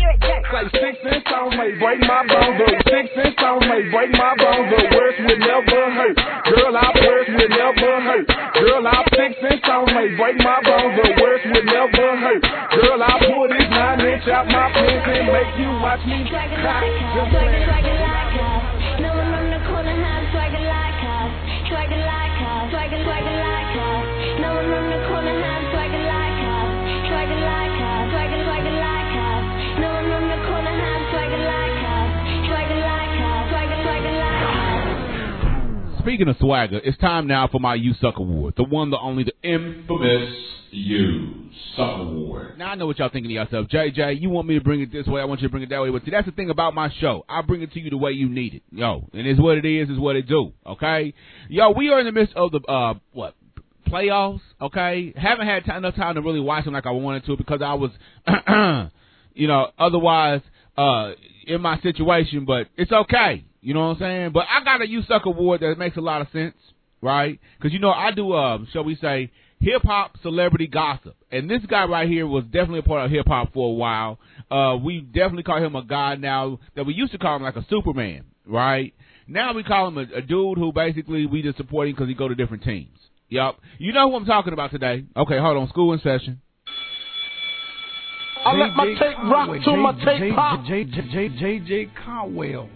say 0.50 0.64
six 0.72 0.94
inch 1.04 1.22
stones 1.28 1.54
may 1.54 1.76
break 1.76 2.00
my 2.00 2.24
bones, 2.24 2.56
but 2.56 2.74
six 2.88 3.04
inch 3.20 3.36
stones 3.36 3.64
may 3.68 3.82
break 3.92 4.10
my 4.16 4.32
bones, 4.40 4.66
but 4.72 4.84
words 4.88 5.18
will 5.20 5.36
never 5.36 5.80
hurt. 6.00 6.16
Girl, 6.48 6.74
our 6.80 6.94
words 6.96 7.28
will 7.28 7.52
never 7.60 7.92
hurt. 8.08 8.26
Girl, 8.56 8.82
our 8.88 9.04
six 9.14 9.30
inch 9.36 9.60
stones 9.62 9.90
may 9.94 10.08
break 10.16 10.36
my 10.40 10.58
bones, 10.64 10.96
but 10.96 11.12
words 11.20 11.44
will 11.44 11.66
never 11.68 12.08
hurt. 12.24 12.42
Girl, 12.72 12.98
I'll 13.04 13.20
pull 13.20 13.46
this 13.52 13.69
nine 13.80 14.00
inch 14.00 14.28
out 14.28 14.46
my 14.46 14.68
pants 14.76 15.08
and 15.08 15.32
make 15.32 15.56
you 15.56 15.70
watch 15.80 16.04
me. 16.04 16.20
Just 16.28 17.30
playing. 17.32 17.79
Speaking 36.02 36.28
of 36.28 36.36
swagger, 36.38 36.80
it's 36.82 36.96
time 36.98 37.26
now 37.26 37.46
for 37.48 37.60
my 37.60 37.74
You 37.74 37.92
Suck 38.00 38.14
Award. 38.16 38.54
The 38.56 38.64
one, 38.64 38.90
the 38.90 38.98
only, 38.98 39.24
the 39.24 39.34
infamous 39.42 40.34
You 40.70 41.50
Suck 41.76 42.00
Award. 42.00 42.58
Now 42.58 42.70
I 42.70 42.74
know 42.74 42.86
what 42.86 42.98
y'all 42.98 43.10
thinking 43.10 43.28
to 43.28 43.34
yourself. 43.34 43.66
JJ, 43.68 44.20
you 44.20 44.30
want 44.30 44.48
me 44.48 44.54
to 44.54 44.64
bring 44.64 44.80
it 44.80 44.90
this 44.90 45.06
way, 45.06 45.20
I 45.20 45.26
want 45.26 45.42
you 45.42 45.48
to 45.48 45.50
bring 45.50 45.62
it 45.62 45.68
that 45.68 45.82
way. 45.82 45.90
But 45.90 46.04
see, 46.04 46.10
that's 46.10 46.24
the 46.24 46.32
thing 46.32 46.48
about 46.48 46.74
my 46.74 46.90
show. 47.00 47.26
I 47.28 47.42
bring 47.42 47.60
it 47.60 47.72
to 47.74 47.80
you 47.80 47.90
the 47.90 47.98
way 47.98 48.12
you 48.12 48.30
need 48.30 48.54
it. 48.54 48.62
Yo, 48.70 49.08
and 49.12 49.26
it's 49.26 49.38
what 49.38 49.58
it 49.58 49.66
is, 49.66 49.90
it's 49.90 49.98
what 49.98 50.16
it 50.16 50.26
do. 50.26 50.52
Okay? 50.66 51.12
Yo, 51.50 51.70
we 51.72 51.90
are 51.90 52.00
in 52.00 52.06
the 52.06 52.12
midst 52.12 52.34
of 52.34 52.52
the, 52.52 52.60
uh, 52.60 52.94
what? 53.12 53.34
Playoffs, 53.86 54.40
okay? 54.60 55.12
Haven't 55.16 55.48
had 55.48 55.66
time, 55.66 55.78
enough 55.78 55.96
time 55.96 56.14
to 56.14 56.22
really 56.22 56.40
watch 56.40 56.64
them 56.64 56.72
like 56.72 56.86
I 56.86 56.92
wanted 56.92 57.26
to 57.26 57.36
because 57.36 57.60
I 57.60 57.74
was, 57.74 57.90
you 59.34 59.48
know, 59.48 59.70
otherwise, 59.78 60.40
uh, 60.78 61.12
in 61.50 61.60
my 61.60 61.80
situation, 61.80 62.44
but 62.44 62.68
it's 62.76 62.92
okay. 62.92 63.44
You 63.60 63.74
know 63.74 63.88
what 63.88 63.96
I'm 63.96 63.98
saying? 63.98 64.30
But 64.32 64.46
I 64.50 64.64
got 64.64 64.80
a 64.80 64.88
You 64.88 65.02
Suck 65.02 65.26
award 65.26 65.60
that 65.60 65.76
makes 65.78 65.96
a 65.96 66.00
lot 66.00 66.22
of 66.22 66.28
sense, 66.32 66.54
right? 67.02 67.38
Because 67.58 67.72
you 67.72 67.78
know 67.78 67.90
I 67.90 68.10
do, 68.12 68.32
um, 68.32 68.68
shall 68.72 68.84
we 68.84 68.96
say, 68.96 69.30
hip 69.60 69.82
hop 69.82 70.16
celebrity 70.22 70.66
gossip, 70.66 71.16
and 71.30 71.50
this 71.50 71.60
guy 71.68 71.84
right 71.84 72.08
here 72.08 72.26
was 72.26 72.44
definitely 72.44 72.78
a 72.78 72.82
part 72.82 73.04
of 73.04 73.10
hip 73.10 73.26
hop 73.26 73.52
for 73.52 73.68
a 73.68 73.74
while. 73.74 74.18
Uh, 74.50 74.76
we 74.82 75.00
definitely 75.00 75.42
call 75.42 75.62
him 75.62 75.76
a 75.76 75.84
god 75.84 76.20
now 76.20 76.58
that 76.76 76.86
we 76.86 76.94
used 76.94 77.12
to 77.12 77.18
call 77.18 77.36
him 77.36 77.42
like 77.42 77.56
a 77.56 77.66
Superman, 77.68 78.24
right? 78.46 78.94
Now 79.28 79.52
we 79.52 79.62
call 79.62 79.88
him 79.88 79.98
a, 79.98 80.18
a 80.18 80.22
dude 80.22 80.58
who 80.58 80.72
basically 80.72 81.26
we 81.26 81.42
just 81.42 81.58
support 81.58 81.88
him 81.88 81.94
because 81.94 82.08
he 82.08 82.14
go 82.14 82.28
to 82.28 82.34
different 82.34 82.64
teams. 82.64 82.96
Yup. 83.28 83.60
You 83.78 83.92
know 83.92 84.10
who 84.10 84.16
I'm 84.16 84.24
talking 84.24 84.52
about 84.52 84.72
today? 84.72 85.04
Okay, 85.16 85.38
hold 85.38 85.56
on. 85.56 85.68
School 85.68 85.92
in 85.92 86.00
session. 86.00 86.40
I 88.44 88.52
let 88.56 88.74
my 88.74 88.86
tape 88.86 89.18
rock 89.24 89.48
to 89.64 89.76
my 89.76 89.92
tape 90.04 90.34
pop. 90.34 90.60
JJ 90.64 91.90
Caldwell's 92.04 92.70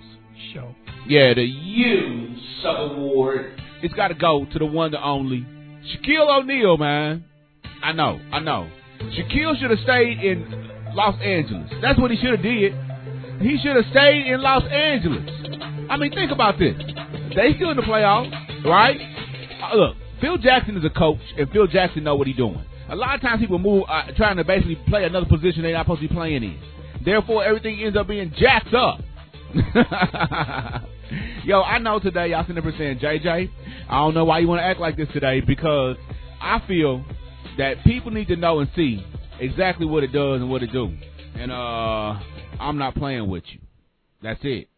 show. 0.52 0.74
Yeah, 1.06 1.34
the 1.34 1.42
You 1.42 2.36
Suck 2.62 2.76
Award. 2.78 3.60
It's 3.82 3.94
got 3.94 4.08
to 4.08 4.14
go 4.14 4.46
to 4.52 4.58
the 4.58 4.66
one, 4.66 4.92
the 4.92 5.02
only 5.02 5.46
Shaquille 5.84 6.40
O'Neal, 6.40 6.76
man. 6.78 7.24
I 7.82 7.92
know, 7.92 8.20
I 8.32 8.40
know. 8.40 8.70
Shaquille 9.00 9.58
should 9.60 9.70
have 9.70 9.80
stayed 9.80 10.18
in 10.20 10.70
Los 10.94 11.20
Angeles. 11.20 11.70
That's 11.82 11.98
what 11.98 12.10
he 12.10 12.16
should 12.16 12.30
have 12.30 12.42
did. 12.42 12.72
He 13.40 13.58
should 13.62 13.76
have 13.76 13.84
stayed 13.90 14.26
in 14.26 14.40
Los 14.40 14.64
Angeles. 14.64 15.28
I 15.90 15.96
mean, 15.96 16.12
think 16.14 16.30
about 16.30 16.58
this. 16.58 16.76
They 17.36 17.54
still 17.56 17.70
in 17.70 17.76
the 17.76 17.82
playoffs, 17.82 18.30
right? 18.64 18.98
Uh, 19.62 19.76
look, 19.76 19.96
Phil 20.20 20.38
Jackson 20.38 20.76
is 20.76 20.84
a 20.84 20.90
coach, 20.90 21.18
and 21.36 21.50
Phil 21.50 21.66
Jackson 21.66 22.04
know 22.04 22.14
what 22.14 22.26
he's 22.26 22.36
doing. 22.36 22.64
A 22.88 22.96
lot 22.96 23.14
of 23.14 23.20
times 23.20 23.40
people 23.40 23.58
move 23.58 23.84
uh, 23.88 24.12
trying 24.16 24.36
to 24.36 24.44
basically 24.44 24.76
play 24.88 25.04
another 25.04 25.26
position 25.26 25.62
they're 25.62 25.72
not 25.72 25.86
supposed 25.86 26.02
to 26.02 26.08
be 26.08 26.14
playing 26.14 26.42
in. 26.42 26.58
Therefore, 27.04 27.44
everything 27.44 27.82
ends 27.82 27.96
up 27.96 28.08
being 28.08 28.32
jacked 28.38 28.74
up. 28.74 29.00
Yo, 31.44 31.60
I 31.60 31.78
know 31.78 31.98
today 31.98 32.28
y'all 32.28 32.44
sitting 32.46 32.62
there 32.62 32.74
saying, 32.76 32.98
JJ, 32.98 33.50
I 33.88 33.98
don't 33.98 34.14
know 34.14 34.24
why 34.24 34.38
you 34.38 34.48
want 34.48 34.60
to 34.60 34.64
act 34.64 34.80
like 34.80 34.96
this 34.96 35.08
today 35.12 35.40
because 35.40 35.96
I 36.40 36.62
feel 36.66 37.04
that 37.58 37.84
people 37.84 38.10
need 38.10 38.28
to 38.28 38.36
know 38.36 38.60
and 38.60 38.70
see 38.74 39.04
exactly 39.38 39.86
what 39.86 40.02
it 40.02 40.12
does 40.12 40.40
and 40.40 40.50
what 40.50 40.62
it 40.62 40.72
do. 40.72 40.96
And 41.36 41.52
uh 41.52 42.18
I'm 42.60 42.78
not 42.78 42.94
playing 42.94 43.28
with 43.28 43.44
you. 43.52 43.60
That's 44.22 44.40
it. 44.42 44.68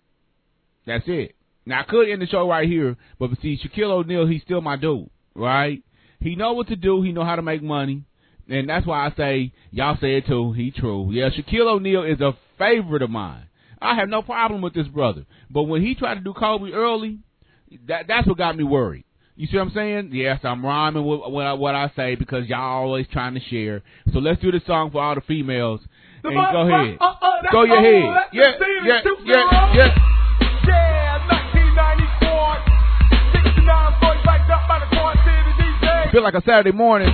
That's 0.86 1.04
it. 1.06 1.34
Now 1.64 1.80
I 1.80 1.84
could 1.84 2.08
end 2.08 2.22
the 2.22 2.26
show 2.26 2.48
right 2.48 2.68
here, 2.68 2.96
but 3.18 3.30
see 3.42 3.58
Shaquille 3.58 3.90
O'Neal, 3.90 4.26
he's 4.26 4.42
still 4.42 4.60
my 4.60 4.76
dude, 4.76 5.08
right? 5.34 5.82
He 6.20 6.34
know 6.36 6.52
what 6.52 6.68
to 6.68 6.76
do. 6.76 7.02
He 7.02 7.12
know 7.12 7.24
how 7.24 7.36
to 7.36 7.42
make 7.42 7.62
money, 7.62 8.02
and 8.48 8.68
that's 8.68 8.86
why 8.86 9.06
I 9.06 9.14
say 9.16 9.52
y'all 9.70 9.96
say 10.00 10.16
it 10.16 10.26
too. 10.26 10.52
He 10.52 10.70
true. 10.70 11.10
Yeah, 11.12 11.30
Shaquille 11.30 11.68
O'Neal 11.70 12.02
is 12.02 12.20
a 12.20 12.36
favorite 12.58 13.02
of 13.02 13.10
mine. 13.10 13.44
I 13.80 13.94
have 13.94 14.08
no 14.08 14.22
problem 14.22 14.62
with 14.62 14.74
this 14.74 14.88
brother, 14.88 15.26
but 15.50 15.64
when 15.64 15.82
he 15.82 15.94
tried 15.94 16.14
to 16.14 16.20
do 16.20 16.32
Kobe 16.32 16.72
early, 16.72 17.18
that 17.88 18.06
that's 18.08 18.26
what 18.26 18.38
got 18.38 18.56
me 18.56 18.64
worried. 18.64 19.04
You 19.38 19.46
see 19.46 19.58
what 19.58 19.64
I'm 19.68 19.74
saying? 19.74 20.10
Yes, 20.12 20.40
I'm 20.44 20.64
rhyming 20.64 21.04
with 21.04 21.20
what 21.20 21.46
I, 21.46 21.52
what 21.52 21.74
I 21.74 21.92
say 21.94 22.14
because 22.14 22.46
y'all 22.46 22.84
always 22.84 23.06
trying 23.12 23.34
to 23.34 23.40
share. 23.50 23.82
So 24.14 24.18
let's 24.18 24.40
do 24.40 24.50
the 24.50 24.62
song 24.66 24.90
for 24.90 25.02
all 25.02 25.14
the 25.14 25.20
females. 25.20 25.80
The 26.22 26.30
and 26.30 26.38
go 26.52 26.60
ahead. 26.62 26.96
uh, 26.98 27.04
uh, 27.04 27.52
go 27.52 27.64
your 27.64 27.82
head. 27.82 28.28
Yeah, 28.32 28.44
yeah, 28.82 29.02
do 29.02 29.16
yeah, 29.24 29.34
zero. 29.34 29.48
yeah. 29.52 29.74
Yeah, 29.74 30.15
Feel 36.16 36.22
like 36.22 36.32
a 36.32 36.40
Saturday 36.46 36.72
morning. 36.72 37.08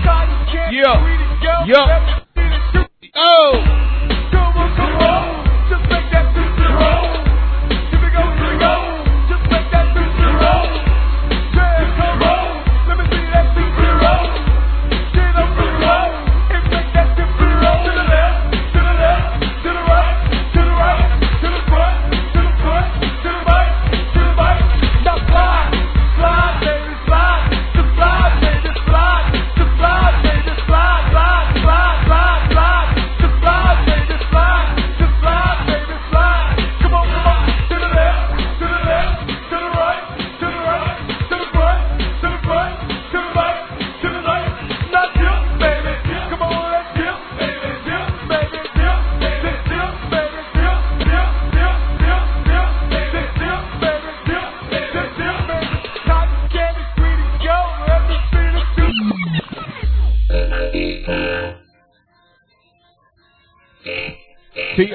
Yeah. 0.70 1.64
Yeah. 1.66 2.20
Oh. 3.16 3.91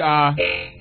Uh, 0.08 0.32
in 0.32 0.80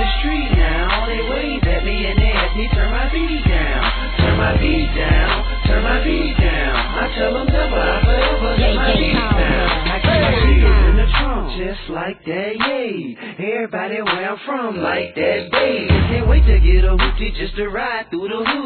the 0.00 0.08
street 0.16 0.50
now. 0.56 1.04
They 1.12 1.20
wave 1.28 1.60
at 1.68 1.84
me 1.84 2.06
and 2.06 2.16
they 2.16 2.32
ask 2.32 2.56
me, 2.56 2.68
turn 2.72 2.90
my 2.90 3.04
V 3.12 3.44
down. 3.44 3.84
Turn 4.16 4.38
my 4.38 4.56
V 4.56 4.88
down, 4.96 5.44
turn 5.66 5.82
my 5.84 6.00
V 6.04 6.32
down. 6.40 6.72
I 6.72 7.12
tell 7.18 7.34
them 7.34 7.48
I 7.48 8.00
put 8.00 8.16
them 8.16 8.40
but 8.40 8.56
in 10.88 10.96
the 10.96 11.06
trunk 11.20 11.52
just 11.58 11.84
like 11.90 12.24
that, 12.24 12.56
yay. 12.56 13.16
Everybody 13.38 14.00
where 14.00 14.30
I'm 14.30 14.38
from 14.46 14.78
like 14.78 15.14
that, 15.16 15.50
babe. 15.52 15.88
Can't 15.88 16.28
wait 16.28 16.46
to 16.46 16.58
get 16.60 16.84
a 16.84 16.96
hoopty 16.96 17.34
just 17.36 17.56
to 17.56 17.68
ride 17.68 18.08
through 18.10 18.28
the 18.28 18.44
hood. 18.44 18.61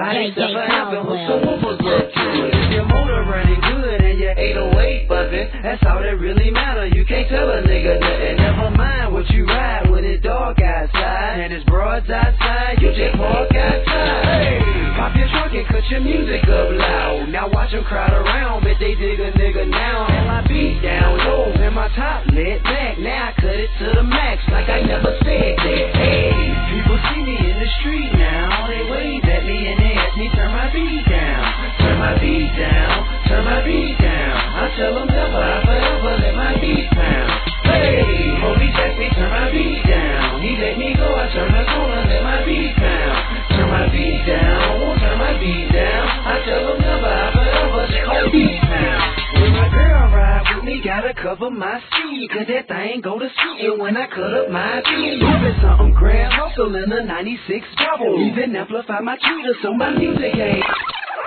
Buy 0.00 0.16
JJ 0.16 0.32
yourself 0.32 0.56
a 0.56 0.64
half 0.64 0.88
and 0.96 1.04
hook 1.04 1.20
some 1.28 1.44
Caldwell. 1.44 1.76
woofers 1.76 1.84
up 1.92 2.06
to 2.08 2.24
it. 2.48 2.56
If 2.56 2.72
your 2.72 2.88
motor 2.88 3.20
running 3.28 3.60
good 3.60 4.00
and 4.00 4.16
your 4.16 4.32
808 4.32 5.12
bumping, 5.12 5.48
that's 5.60 5.84
all 5.84 6.00
that 6.00 6.16
really 6.16 6.48
matter. 6.48 6.88
You 6.88 7.04
can't 7.04 7.28
tell 7.28 7.44
a 7.52 7.60
nigga 7.60 8.00
nothing. 8.00 8.36
Never 8.40 8.70
mind 8.80 9.12
what 9.12 9.28
you 9.28 9.44
ride 9.44 9.92
when 9.92 10.08
it's 10.08 10.24
dark 10.24 10.56
outside 10.56 11.44
and 11.44 11.52
it's 11.52 11.68
broads 11.68 12.08
outside. 12.08 12.80
You 12.80 12.96
just 12.96 13.12
park 13.20 13.52
outside. 13.52 14.24
Hey, 14.24 14.64
pop 14.96 15.12
your 15.20 15.28
trunk 15.36 15.52
and 15.52 15.68
cut 15.68 15.84
your 15.92 16.00
music 16.00 16.48
up 16.48 16.72
loud. 16.72 17.28
Now 17.28 17.52
watch 17.52 17.72
them 17.76 17.84
crowd 17.84 18.16
around, 18.16 18.64
bet 18.64 18.80
they 18.80 18.96
dig 18.96 19.20
a 19.20 19.36
nigga 19.36 19.68
now. 19.68 20.08
And 20.08 20.24
my 20.32 20.40
beat 20.48 20.80
down 20.80 21.18
low 21.28 21.52
and 21.60 21.74
my 21.76 21.92
top 21.92 22.24
lit 22.32 22.64
back. 22.64 22.96
Now 22.96 23.28
I 23.28 23.32
cut 23.36 23.52
it 23.52 23.68
to 23.84 24.00
the 24.00 24.04
max 24.08 24.40
like 24.48 24.64
I 24.64 24.80
never 24.80 25.12
said 25.28 25.60
that. 25.60 25.86
Hey, 25.92 26.32
people 26.72 26.96
see 27.12 27.20
me 27.20 27.36
in 27.36 27.56
the 27.60 27.70
street 27.84 28.16
now. 28.16 28.64
They 28.64 28.80
wave 28.88 29.24
at 29.28 29.44
me 29.44 29.58
and 29.68 29.78
they 29.82 29.89
me 30.20 30.28
turn 30.36 30.52
my 30.52 30.68
beat 30.68 31.04
down. 31.08 31.44
Turn 31.80 31.96
my 31.98 32.12
beat 32.20 32.52
down. 32.52 33.24
Turn 33.24 33.42
my 33.42 33.64
beat 33.64 33.96
down. 33.96 34.36
I 34.52 34.76
tell 34.76 34.94
them 34.94 35.08
never, 35.08 35.40
I 35.40 35.64
forever 35.64 36.12
let 36.20 36.34
my 36.36 36.60
beat 36.60 36.90
pound. 36.92 37.30
Hey, 37.64 38.36
ask 38.36 38.98
me 39.00 39.08
turn 39.16 39.30
my 39.32 39.48
beat 39.48 39.80
down. 39.88 40.42
He 40.44 40.60
let 40.60 40.76
me 40.76 40.92
go, 40.92 41.08
I 41.08 41.24
turn 41.32 41.48
the 41.48 41.64
corner, 41.72 42.04
let 42.04 42.22
my 42.22 42.44
beat 42.44 42.76
pound. 42.76 43.16
Turn 43.48 43.68
my 43.72 43.88
beat 43.88 44.20
down, 44.28 44.80
won't 44.80 45.00
turn 45.00 45.16
my 45.16 45.32
beat 45.40 45.72
down. 45.72 46.04
I 46.04 46.34
tell 46.44 46.68
them 46.68 46.78
never, 46.84 47.08
I 47.08 47.26
forever 47.32 47.82
let 47.88 48.06
my 48.12 48.22
beat 48.28 48.60
pound. 48.60 49.00
When 49.40 49.52
my 49.56 49.68
girl 49.72 50.04
ride 50.12 50.44
with 50.52 50.64
me, 50.64 50.82
gotta 50.84 51.14
cover 51.14 51.50
my 51.50 51.80
Cause 52.28 52.46
that 52.48 52.68
thing 52.68 53.00
go 53.00 53.18
to 53.18 53.28
sleep 53.28 53.78
when 53.78 53.96
I 53.96 54.06
cut 54.06 54.34
up 54.34 54.50
my 54.50 54.82
beat. 54.84 55.22
Moving 55.22 55.56
something 55.62 55.92
grand, 55.94 56.32
hustle 56.32 56.74
in 56.76 56.92
a 56.92 57.04
96 57.04 57.66
double. 57.80 58.20
Even 58.28 58.54
amplify 58.56 59.00
my 59.00 59.16
tweeter 59.16 59.54
so 59.62 59.72
my 59.72 59.90
music 59.96 60.34
ain't. 60.36 60.64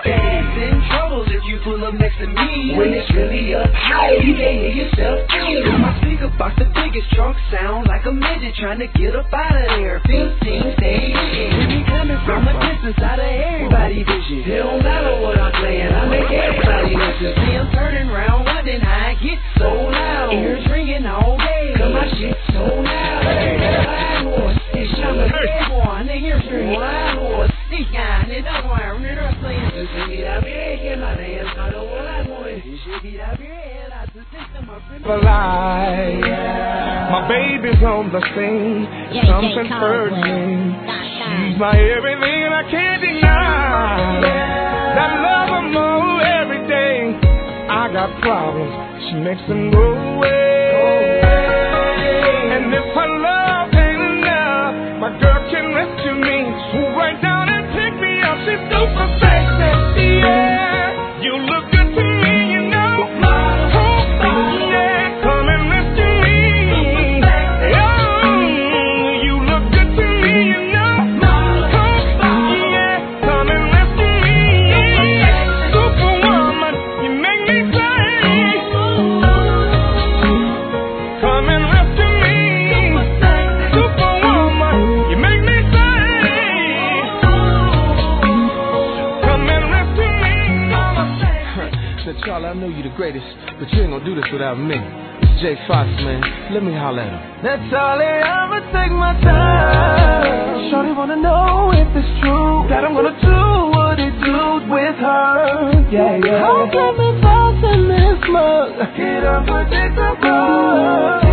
Days 0.04 0.54
in 0.70 0.84
trouble 0.92 1.24
if 1.26 1.42
you 1.48 1.58
pull 1.64 1.82
up 1.82 1.94
next 1.94 2.18
to 2.20 2.26
me. 2.28 2.76
When 2.76 2.92
it's 2.92 3.10
really 3.10 3.54
up 3.56 3.72
high, 3.72 4.12
you 4.20 4.36
can't 4.36 4.60
hear 4.60 4.86
yourself 4.86 5.26
too. 5.32 5.72
My 5.80 5.98
speaker 5.98 6.30
box, 6.38 6.54
the 6.60 6.68
biggest 6.76 7.10
trunk 7.16 7.36
sound 7.50 7.88
like 7.88 8.04
a 8.04 8.12
midget 8.12 8.54
trying 8.54 8.78
to 8.78 8.86
get 8.94 9.16
up 9.16 9.32
out 9.32 9.56
of 9.56 9.66
there. 9.80 9.98
15 10.04 10.78
stay 10.78 11.10
in. 11.10 11.48
We 11.58 11.64
be 11.74 11.80
coming 11.88 12.20
from 12.28 12.46
a 12.46 12.54
distance 12.60 13.00
out 13.00 13.18
of 13.18 13.26
everybody's 13.26 14.04
vision. 14.06 14.44
It 14.46 14.62
don't 14.62 14.84
matter 14.84 15.18
what 15.24 15.40
I'm 15.40 15.52
playing, 15.58 15.88
I 15.90 16.06
make 16.06 16.28
everybody 16.30 16.92
listen. 16.94 17.32
See, 17.40 17.56
I'm 17.56 17.72
turning 17.72 18.08
round, 18.12 18.44
how 18.80 19.08
I 19.08 19.14
get 19.14 19.38
so 19.58 19.68
loud. 19.68 20.32
Ears 20.32 20.66
ringing 20.70 21.06
all 21.06 21.36
day, 21.38 21.74
cause 21.76 21.92
my 21.92 22.08
shit 22.16 22.36
so 22.52 22.64
loud. 22.64 23.22
Hey, 23.24 24.24
was, 24.24 24.56
it's 24.72 24.92
time 25.00 25.16
to 25.16 25.28
get 25.28 25.84
one. 25.84 26.06
They 26.06 26.18
hear 26.18 26.40
scream, 26.44 26.78
I 26.80 27.14
was, 27.14 27.50
it's 27.70 27.90
kind 27.92 28.30
of 28.30 28.44
the 28.44 28.68
one. 28.68 29.02
They're 29.02 29.36
playing, 29.40 29.70
just 29.74 29.92
get 30.10 30.26
up 30.26 30.44
here, 30.44 30.76
get 30.82 30.98
my 30.98 31.14
dance, 31.14 31.48
I 31.58 31.70
don't 31.70 31.90
want 31.90 32.04
that 32.04 32.30
one. 32.30 32.62
You 32.64 32.78
should 32.84 33.02
get 33.02 33.20
up 33.20 33.38
here, 33.38 33.74
think 34.14 34.46
to 34.54 34.62
my 34.62 34.78
friend. 34.86 35.04
alive. 35.04 36.20
My 37.10 37.28
baby's 37.28 37.82
on 37.82 38.12
the 38.12 38.20
scene. 38.34 38.86
JJ 39.10 39.26
Something 39.26 39.70
hurting. 39.70 40.74
She's 41.18 41.58
my 41.58 41.74
everything, 41.74 42.38
and 42.46 42.54
I 42.54 42.62
can't 42.70 43.02
deny 43.02 44.20
that 44.94 45.12
love 45.22 45.48
her 45.50 46.13
got 47.94 48.10
problems, 48.20 48.74
she 49.06 49.14
makes 49.22 49.40
them 49.46 49.70
go 49.70 49.78
away. 49.78 51.22
And 52.50 52.74
if 52.74 52.86
her 52.90 53.10
love 53.22 53.70
ain't 53.70 54.02
enough, 54.18 54.74
my 54.98 55.10
girl 55.22 55.40
can 55.46 55.70
rescue 55.78 56.18
me. 56.18 56.38
Swoop 56.74 56.90
right 56.98 57.14
down 57.22 57.46
and 57.54 57.70
pick 57.70 57.94
me 58.02 58.18
up. 58.26 58.34
She's 58.42 58.58
super 58.66 59.08
sexy, 59.22 59.33
greatest, 93.04 93.36
but 93.60 93.68
you 93.74 93.82
ain't 93.82 93.90
gonna 93.92 94.02
do 94.02 94.14
this 94.14 94.24
without 94.32 94.56
me. 94.56 94.76
It's 94.80 95.42
Jay 95.42 95.56
Fox, 95.68 95.86
man. 96.00 96.24
Let 96.54 96.62
me 96.62 96.72
holler 96.72 97.02
at 97.02 97.12
him. 97.12 97.20
That's 97.44 97.68
all 97.76 98.00
it, 98.00 98.24
I'ma 98.24 98.64
take 98.72 98.92
my 98.96 99.12
time. 99.20 100.70
Shorty 100.70 100.92
wanna 100.96 101.16
know 101.16 101.70
if 101.76 101.84
it's 102.00 102.08
true 102.24 102.64
that 102.70 102.82
I'm 102.82 102.94
gonna 102.96 103.12
do 103.20 103.40
what 103.76 104.00
it 104.00 104.16
do 104.24 104.72
with 104.72 104.96
her. 105.04 105.84
Yeah, 105.92 106.16
yeah. 106.16 106.48
How 106.48 106.64
come 106.72 106.96
the 106.96 107.12
thoughts 107.20 107.60
in 107.76 107.88
this 107.92 108.24
mug 108.32 108.72
get 108.96 109.20
unpredictable? 109.20 111.23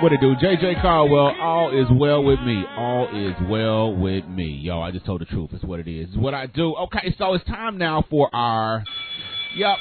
What 0.00 0.12
it 0.12 0.20
do? 0.20 0.36
JJ 0.36 0.80
Caldwell, 0.80 1.34
all 1.40 1.76
is 1.76 1.88
well 1.90 2.22
with 2.22 2.38
me. 2.42 2.64
All 2.76 3.08
is 3.12 3.34
well 3.50 3.92
with 3.92 4.24
me. 4.26 4.46
Yo, 4.46 4.80
I 4.80 4.92
just 4.92 5.04
told 5.04 5.20
the 5.20 5.24
truth. 5.24 5.50
It's 5.52 5.64
what 5.64 5.80
it 5.80 5.88
is. 5.88 6.10
It's 6.10 6.16
what 6.16 6.34
I 6.34 6.46
do. 6.46 6.76
Okay, 6.76 7.16
so 7.18 7.34
it's 7.34 7.44
time 7.46 7.78
now 7.78 8.04
for 8.08 8.32
our, 8.32 8.84
yep, 9.56 9.76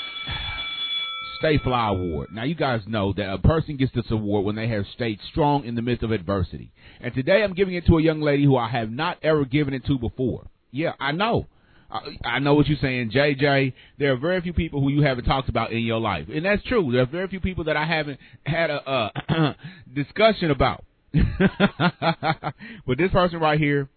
Stay 1.37 1.59
Fly 1.59 1.89
Award. 1.89 2.29
Now, 2.31 2.45
you 2.45 2.55
guys 2.55 2.81
know 2.87 3.13
that 3.13 3.31
a 3.31 3.37
person 3.37 3.77
gets 3.77 3.93
this 3.93 4.09
award 4.09 4.43
when 4.43 4.55
they 4.55 4.67
have 4.69 4.85
stayed 4.95 5.19
strong 5.29 5.65
in 5.65 5.75
the 5.75 5.83
midst 5.83 6.03
of 6.03 6.09
adversity. 6.09 6.71
And 6.99 7.13
today 7.13 7.43
I'm 7.43 7.53
giving 7.53 7.75
it 7.75 7.85
to 7.85 7.99
a 7.99 8.01
young 8.01 8.21
lady 8.21 8.43
who 8.43 8.57
I 8.57 8.69
have 8.69 8.89
not 8.89 9.19
ever 9.21 9.45
given 9.45 9.75
it 9.75 9.85
to 9.85 9.99
before. 9.99 10.47
Yeah, 10.71 10.93
I 10.99 11.11
know. 11.11 11.45
I, 11.89 12.17
I 12.25 12.39
know 12.39 12.53
what 12.53 12.67
you're 12.67 12.77
saying, 12.81 13.11
JJ. 13.11 13.73
There 13.97 14.13
are 14.13 14.17
very 14.17 14.41
few 14.41 14.53
people 14.53 14.81
who 14.81 14.89
you 14.89 15.01
haven't 15.01 15.25
talked 15.25 15.49
about 15.49 15.71
in 15.71 15.79
your 15.79 15.99
life, 15.99 16.27
and 16.33 16.45
that's 16.45 16.63
true. 16.63 16.91
There 16.91 17.01
are 17.01 17.05
very 17.05 17.27
few 17.27 17.39
people 17.39 17.65
that 17.65 17.77
I 17.77 17.85
haven't 17.85 18.19
had 18.45 18.69
a 18.69 18.89
uh, 18.89 19.53
discussion 19.93 20.51
about. 20.51 20.83
but 21.13 22.97
this 22.97 23.11
person 23.11 23.39
right 23.39 23.59
here 23.59 23.89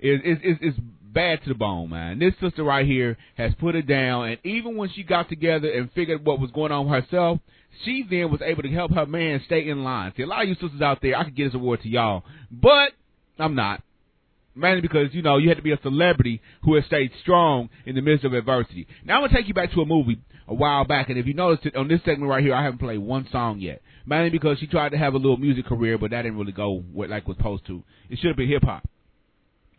is 0.00 0.20
is 0.24 0.38
is, 0.42 0.56
is 0.60 0.74
bad 1.16 1.42
to 1.44 1.48
the 1.48 1.54
bone, 1.54 1.90
man. 1.90 2.18
This 2.18 2.34
sister 2.40 2.62
right 2.62 2.84
here 2.84 3.16
has 3.36 3.52
put 3.58 3.74
it 3.74 3.86
down, 3.86 4.28
and 4.28 4.38
even 4.44 4.76
when 4.76 4.90
she 4.90 5.02
got 5.02 5.28
together 5.28 5.70
and 5.70 5.90
figured 5.92 6.24
what 6.24 6.40
was 6.40 6.50
going 6.50 6.72
on 6.72 6.88
with 6.88 7.04
herself, 7.04 7.38
she 7.84 8.04
then 8.08 8.30
was 8.30 8.42
able 8.42 8.62
to 8.62 8.68
help 8.68 8.92
her 8.92 9.06
man 9.06 9.40
stay 9.46 9.68
in 9.68 9.84
line. 9.84 10.12
See, 10.16 10.22
a 10.22 10.26
lot 10.26 10.42
of 10.42 10.48
you 10.48 10.54
sisters 10.54 10.82
out 10.82 11.00
there, 11.00 11.16
I 11.16 11.24
could 11.24 11.36
get 11.36 11.46
this 11.46 11.54
award 11.54 11.82
to 11.82 11.88
y'all, 11.88 12.24
but 12.50 12.92
I'm 13.38 13.54
not. 13.54 13.82
Mainly 14.56 14.80
because, 14.80 15.12
you 15.12 15.20
know, 15.20 15.36
you 15.36 15.48
had 15.48 15.58
to 15.58 15.62
be 15.62 15.72
a 15.72 15.78
celebrity 15.82 16.40
who 16.62 16.76
has 16.76 16.84
stayed 16.86 17.10
strong 17.20 17.68
in 17.84 17.94
the 17.94 18.00
midst 18.00 18.24
of 18.24 18.32
adversity. 18.32 18.86
Now 19.04 19.22
I'm 19.22 19.28
to 19.28 19.34
take 19.34 19.48
you 19.48 19.54
back 19.54 19.72
to 19.72 19.82
a 19.82 19.86
movie 19.86 20.18
a 20.48 20.54
while 20.54 20.84
back, 20.84 21.10
and 21.10 21.18
if 21.18 21.26
you 21.26 21.34
notice 21.34 21.64
it, 21.66 21.76
on 21.76 21.88
this 21.88 22.00
segment 22.04 22.30
right 22.30 22.42
here, 22.42 22.54
I 22.54 22.62
haven't 22.62 22.78
played 22.78 22.98
one 22.98 23.28
song 23.30 23.60
yet. 23.60 23.82
Mainly 24.06 24.30
because 24.30 24.58
she 24.58 24.66
tried 24.66 24.90
to 24.90 24.98
have 24.98 25.14
a 25.14 25.18
little 25.18 25.36
music 25.36 25.66
career, 25.66 25.98
but 25.98 26.12
that 26.12 26.22
didn't 26.22 26.38
really 26.38 26.52
go 26.52 26.82
what, 26.92 27.10
like 27.10 27.28
was 27.28 27.36
supposed 27.36 27.66
to. 27.66 27.82
It 28.08 28.18
should 28.18 28.28
have 28.28 28.36
been 28.36 28.48
hip 28.48 28.62
hop. 28.62 28.88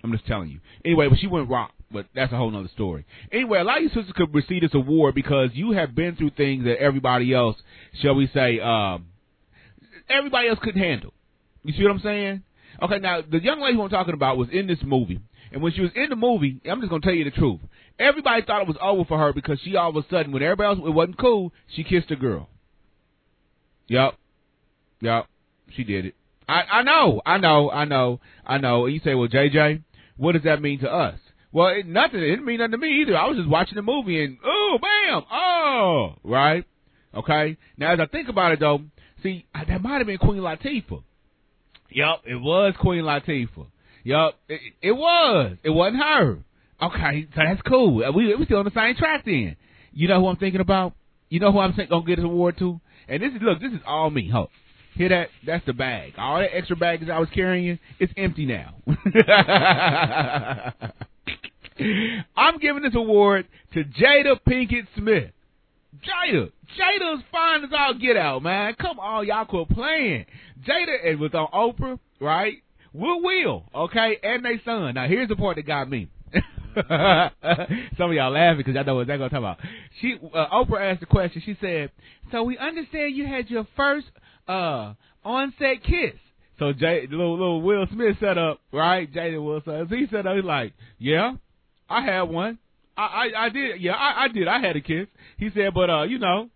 I'm 0.04 0.12
just 0.12 0.28
telling 0.28 0.50
you. 0.50 0.60
Anyway, 0.86 1.08
but 1.10 1.18
she 1.18 1.28
went 1.28 1.50
rock, 1.50 1.72
but 1.92 2.06
that's 2.14 2.32
a 2.32 2.38
whole 2.38 2.52
nother 2.52 2.70
story. 2.74 3.06
Anyway, 3.32 3.60
a 3.60 3.64
lot 3.64 3.78
of 3.78 3.84
you 3.84 3.90
sisters 3.90 4.14
could 4.16 4.34
receive 4.36 4.62
this 4.62 4.74
award 4.74 5.16
because 5.16 5.50
you 5.54 5.72
have 5.72 5.96
been 5.96 6.16
through 6.16 6.32
things 6.32 6.66
that 6.66 6.78
everybody 6.80 7.34
else, 7.34 7.56
shall 8.02 8.14
we 8.14 8.30
say, 8.34 8.60
um, 8.60 9.08
everybody 10.10 10.50
else 10.50 10.60
couldn't 10.62 10.82
handle. 10.82 11.14
You 11.64 11.74
see 11.74 11.84
what 11.84 11.92
I'm 11.92 12.02
saying? 12.02 12.44
Okay, 12.82 13.00
now 13.00 13.22
the 13.22 13.42
young 13.42 13.60
lady 13.62 13.76
who 13.76 13.84
I'm 13.84 13.90
talking 13.90 14.14
about 14.14 14.38
was 14.38 14.50
in 14.52 14.68
this 14.68 14.80
movie, 14.84 15.20
and 15.52 15.62
when 15.62 15.74
she 15.74 15.82
was 15.82 15.92
in 15.96 16.10
the 16.10 16.16
movie, 16.16 16.62
I'm 16.70 16.80
just 16.80 16.90
gonna 16.90 17.02
tell 17.02 17.14
you 17.14 17.24
the 17.24 17.32
truth. 17.32 17.60
Everybody 17.98 18.44
thought 18.44 18.62
it 18.62 18.68
was 18.68 18.78
over 18.82 19.06
for 19.06 19.18
her 19.18 19.34
because 19.34 19.60
she 19.64 19.76
all 19.76 19.90
of 19.90 19.96
a 19.96 20.08
sudden, 20.10 20.32
when 20.32 20.44
everybody 20.44 20.68
else 20.68 20.88
it 20.88 20.92
wasn't 20.92 21.18
cool, 21.18 21.52
she 21.76 21.84
kissed 21.84 22.12
a 22.12 22.16
girl. 22.16 22.50
Yup, 23.88 24.18
yup, 25.02 25.28
she 25.76 25.84
did 25.84 26.06
it. 26.06 26.16
I 26.48 26.62
I 26.72 26.84
know, 26.84 27.22
I 27.26 27.38
know, 27.38 27.72
I 27.72 27.86
know, 27.86 28.20
I 28.46 28.58
know. 28.60 28.86
And 28.86 28.94
you 28.94 29.02
say, 29.04 29.16
well, 29.16 29.28
JJ, 29.28 29.84
what 30.18 30.34
does 30.34 30.44
that 30.44 30.62
mean 30.62 30.80
to 30.80 30.92
us? 30.92 31.20
Well, 31.52 31.70
it, 31.70 31.88
nothing. 31.88 32.20
It 32.20 32.28
didn't 32.28 32.46
mean 32.46 32.60
nothing 32.60 32.74
to 32.74 32.78
me 32.78 33.02
either. 33.02 33.18
I 33.18 33.28
was 33.28 33.38
just 33.38 33.50
watching 33.50 33.76
the 33.76 33.82
movie 33.82 34.24
and 34.24 34.38
oh, 34.46 34.78
bam, 34.80 35.24
oh, 35.32 36.16
right, 36.24 36.64
okay. 37.16 37.58
Now 37.78 37.94
as 37.94 38.00
I 38.00 38.06
think 38.06 38.30
about 38.30 38.52
it 38.52 38.60
though, 38.60 38.82
see, 39.24 39.48
that 39.56 39.82
might 39.82 39.98
have 39.98 40.08
been 40.08 40.20
Queen 40.20 40.42
Latifah. 40.42 41.02
Yup, 41.90 42.22
it 42.26 42.36
was 42.36 42.74
Queen 42.80 43.04
Latifah. 43.04 43.68
Yup, 44.04 44.40
it, 44.48 44.62
it 44.82 44.92
was. 44.92 45.58
It 45.64 45.70
wasn't 45.70 46.04
her. 46.04 46.40
Okay, 46.82 47.28
so 47.36 47.42
that's 47.44 47.62
cool. 47.64 48.04
Uh, 48.04 48.12
we 48.12 48.34
we 48.36 48.46
still 48.46 48.60
on 48.60 48.66
the 48.66 48.72
same 48.76 48.96
track 48.96 49.26
then. 49.26 49.56
You 49.94 50.08
know 50.08 50.20
who 50.20 50.28
I'm 50.28 50.38
thinking 50.38 50.62
about? 50.62 50.94
You 51.30 51.40
know 51.40 51.52
who 51.52 51.60
I'm 51.60 51.74
think, 51.74 51.90
gonna 51.90 52.06
get 52.06 52.18
this 52.18 52.26
award 52.26 52.58
to? 52.60 52.80
And 53.08 53.22
this 53.22 53.32
is 53.34 53.42
look, 53.42 53.60
this 53.60 53.72
is 53.72 53.80
all 53.86 54.10
me. 54.10 54.30
Huh? 54.32 54.48
hear 54.98 55.10
that? 55.10 55.30
That's 55.46 55.66
the 55.66 55.74
bag. 55.74 56.14
All 56.18 56.40
that 56.40 56.56
extra 56.56 56.76
baggage 56.76 57.10
I 57.10 57.20
was 57.20 57.30
carrying, 57.34 57.80
it's 58.00 58.12
empty 58.18 58.46
now. 58.46 58.76
I'm 62.36 62.58
giving 62.60 62.82
this 62.82 62.96
award 62.96 63.48
to 63.74 63.84
Jada 63.84 64.40
Pinkett 64.48 64.88
Smith. 64.98 65.32
Jada, 65.96 66.52
Jada's 66.78 67.24
fine 67.32 67.64
as 67.64 67.70
all 67.78 67.94
get 67.94 68.18
out, 68.18 68.44
man. 68.44 68.76
Come 68.80 69.00
on, 69.00 69.26
y'all 69.26 69.46
quit 69.46 69.70
playing. 69.70 70.26
Jada 70.68 71.04
it 71.04 71.20
was 71.20 71.34
on 71.34 71.48
Oprah, 71.54 72.00
right? 72.20 72.58
Will 72.94 73.22
Will, 73.22 73.64
okay, 73.74 74.18
and 74.22 74.44
they 74.44 74.62
son. 74.64 74.96
Now 74.96 75.08
here's 75.08 75.30
the 75.30 75.36
part 75.36 75.56
that 75.56 75.66
got 75.66 75.90
me. 75.90 76.10
Some 77.98 78.10
of 78.10 78.14
y'all 78.14 78.32
laughing 78.32 78.58
because 78.58 78.76
y'all 78.76 78.84
know 78.84 78.96
what 78.96 79.08
they're 79.08 79.18
gonna 79.18 79.30
talk 79.30 79.40
about. 79.40 79.60
She 80.02 80.18
uh, 80.34 80.48
Oprah 80.54 80.92
asked 80.92 81.00
the 81.00 81.06
question. 81.06 81.42
She 81.46 81.58
said, 81.60 81.92
"So 82.32 82.44
we 82.44 82.58
understand 82.58 83.16
you 83.16 83.26
had 83.26 83.50
your 83.50 83.66
first 83.76 84.08
uh 84.48 84.94
on-set 85.24 85.84
kiss." 85.84 86.14
So 86.60 86.74
Jay, 86.74 87.08
little 87.10 87.34
little 87.34 87.62
Will 87.62 87.88
Smith 87.92 88.18
set 88.20 88.38
up, 88.38 88.60
right? 88.72 89.12
Jada 89.12 89.44
Will 89.44 89.62
Smith. 89.62 89.90
He 89.90 90.08
set 90.12 90.28
up. 90.28 90.36
He's 90.36 90.46
like, 90.46 90.74
"Yeah, 91.00 91.34
I 91.90 92.02
had 92.02 92.24
one. 92.24 92.60
I 92.98 93.04
I, 93.04 93.46
I 93.46 93.50
did. 93.50 93.82
Yeah, 93.82 93.94
I, 93.94 94.26
I 94.26 94.28
did. 94.28 94.48
I 94.48 94.60
had 94.60 94.76
a 94.76 94.82
kiss." 94.82 95.08
He 95.38 95.50
said, 95.56 95.74
"But 95.74 95.90
uh, 95.90 96.04
you 96.04 96.20
know." 96.20 96.50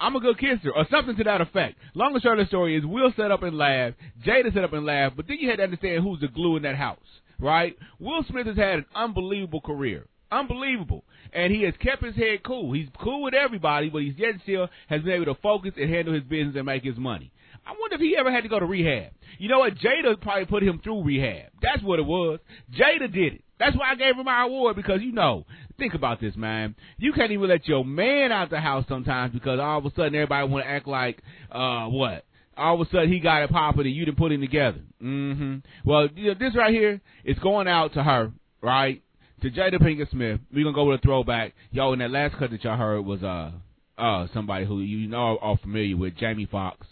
I'm 0.00 0.16
a 0.16 0.20
good 0.20 0.36
kisser, 0.36 0.72
or 0.74 0.84
something 0.90 1.14
to 1.14 1.24
that 1.24 1.40
effect. 1.40 1.78
Long 1.94 2.12
and 2.12 2.20
short 2.20 2.40
of 2.40 2.46
the 2.46 2.48
story 2.48 2.76
is 2.76 2.84
Will 2.84 3.12
set 3.16 3.30
up 3.30 3.44
and 3.44 3.56
laugh, 3.56 3.92
Jada 4.26 4.52
set 4.52 4.64
up 4.64 4.72
and 4.72 4.84
laugh, 4.84 5.12
but 5.14 5.28
then 5.28 5.36
you 5.38 5.48
had 5.48 5.58
to 5.58 5.62
understand 5.62 6.02
who's 6.02 6.18
the 6.18 6.26
glue 6.26 6.56
in 6.56 6.64
that 6.64 6.74
house, 6.74 6.98
right? 7.38 7.76
Will 8.00 8.24
Smith 8.28 8.48
has 8.48 8.56
had 8.56 8.78
an 8.78 8.86
unbelievable 8.96 9.60
career. 9.60 10.08
Unbelievable. 10.32 11.04
And 11.32 11.52
he 11.52 11.62
has 11.62 11.74
kept 11.80 12.02
his 12.02 12.16
head 12.16 12.42
cool. 12.44 12.72
He's 12.72 12.88
cool 13.00 13.22
with 13.22 13.34
everybody, 13.34 13.90
but 13.90 14.02
he's 14.02 14.16
yet 14.16 14.34
still 14.42 14.68
has 14.88 15.02
been 15.02 15.12
able 15.12 15.26
to 15.26 15.40
focus 15.40 15.72
and 15.76 15.88
handle 15.88 16.14
his 16.14 16.24
business 16.24 16.56
and 16.56 16.66
make 16.66 16.82
his 16.82 16.96
money. 16.96 17.30
I 17.66 17.74
wonder 17.78 17.94
if 17.94 18.00
he 18.00 18.16
ever 18.16 18.32
had 18.32 18.42
to 18.42 18.48
go 18.48 18.58
to 18.58 18.66
rehab. 18.66 19.12
You 19.38 19.48
know 19.48 19.60
what? 19.60 19.74
Jada 19.76 20.20
probably 20.20 20.46
put 20.46 20.62
him 20.62 20.80
through 20.82 21.04
rehab. 21.04 21.50
That's 21.60 21.82
what 21.82 22.00
it 22.00 22.06
was. 22.06 22.40
Jada 22.72 23.12
did 23.12 23.34
it. 23.34 23.44
That's 23.62 23.76
why 23.76 23.92
I 23.92 23.94
gave 23.94 24.16
her 24.16 24.24
my 24.24 24.42
award 24.42 24.74
because 24.74 25.02
you 25.02 25.12
know, 25.12 25.46
think 25.78 25.94
about 25.94 26.20
this, 26.20 26.34
man. 26.34 26.74
You 26.98 27.12
can't 27.12 27.30
even 27.30 27.48
let 27.48 27.68
your 27.68 27.84
man 27.84 28.32
out 28.32 28.50
the 28.50 28.58
house 28.58 28.84
sometimes 28.88 29.32
because 29.32 29.60
all 29.60 29.78
of 29.78 29.86
a 29.86 29.90
sudden 29.90 30.16
everybody 30.16 30.48
want 30.48 30.64
to 30.64 30.68
act 30.68 30.88
like 30.88 31.22
uh 31.52 31.86
what? 31.86 32.24
All 32.56 32.74
of 32.80 32.88
a 32.88 32.90
sudden 32.90 33.12
he 33.12 33.20
got 33.20 33.44
it 33.44 33.50
popping 33.50 33.86
and 33.86 33.94
you 33.94 34.04
didn't 34.04 34.18
put 34.18 34.32
him 34.32 34.40
together. 34.40 34.80
Mm-hmm. 35.00 35.58
Well, 35.88 36.08
this 36.12 36.56
right 36.56 36.74
here 36.74 37.00
is 37.24 37.38
going 37.38 37.68
out 37.68 37.94
to 37.94 38.02
her, 38.02 38.32
right? 38.60 39.00
To 39.42 39.50
Jada 39.50 39.80
Pinkett 39.80 40.10
Smith. 40.10 40.40
We're 40.52 40.64
gonna 40.64 40.74
go 40.74 40.86
with 40.86 40.98
a 40.98 41.02
throwback. 41.02 41.54
Yo, 41.70 41.92
in 41.92 42.00
that 42.00 42.10
last 42.10 42.34
cut 42.38 42.50
that 42.50 42.64
y'all 42.64 42.76
heard 42.76 43.02
was 43.02 43.22
uh 43.22 43.52
uh 43.96 44.26
somebody 44.34 44.66
who 44.66 44.80
you 44.80 45.06
know 45.06 45.38
are 45.40 45.56
familiar 45.58 45.96
with, 45.96 46.16
Jamie 46.16 46.48
Foxx, 46.50 46.84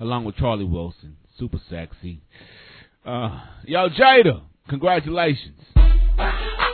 along 0.00 0.24
with 0.24 0.34
Charlie 0.34 0.64
Wilson. 0.64 1.18
Super 1.38 1.60
sexy. 1.70 2.20
Uh 3.04 3.42
yo, 3.64 3.88
Jada, 3.90 4.42
congratulations. 4.68 5.60
Ah! 6.18 6.65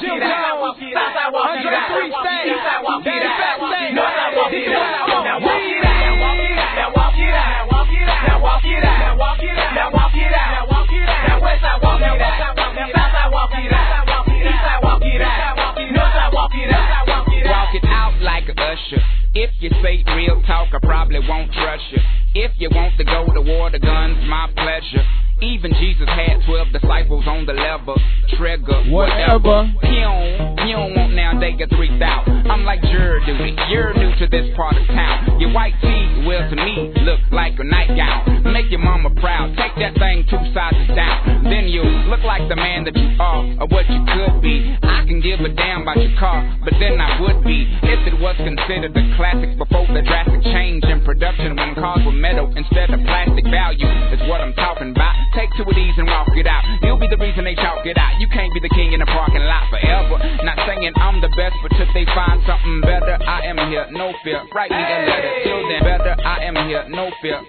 Chill 0.00 0.20
down. 0.20 0.58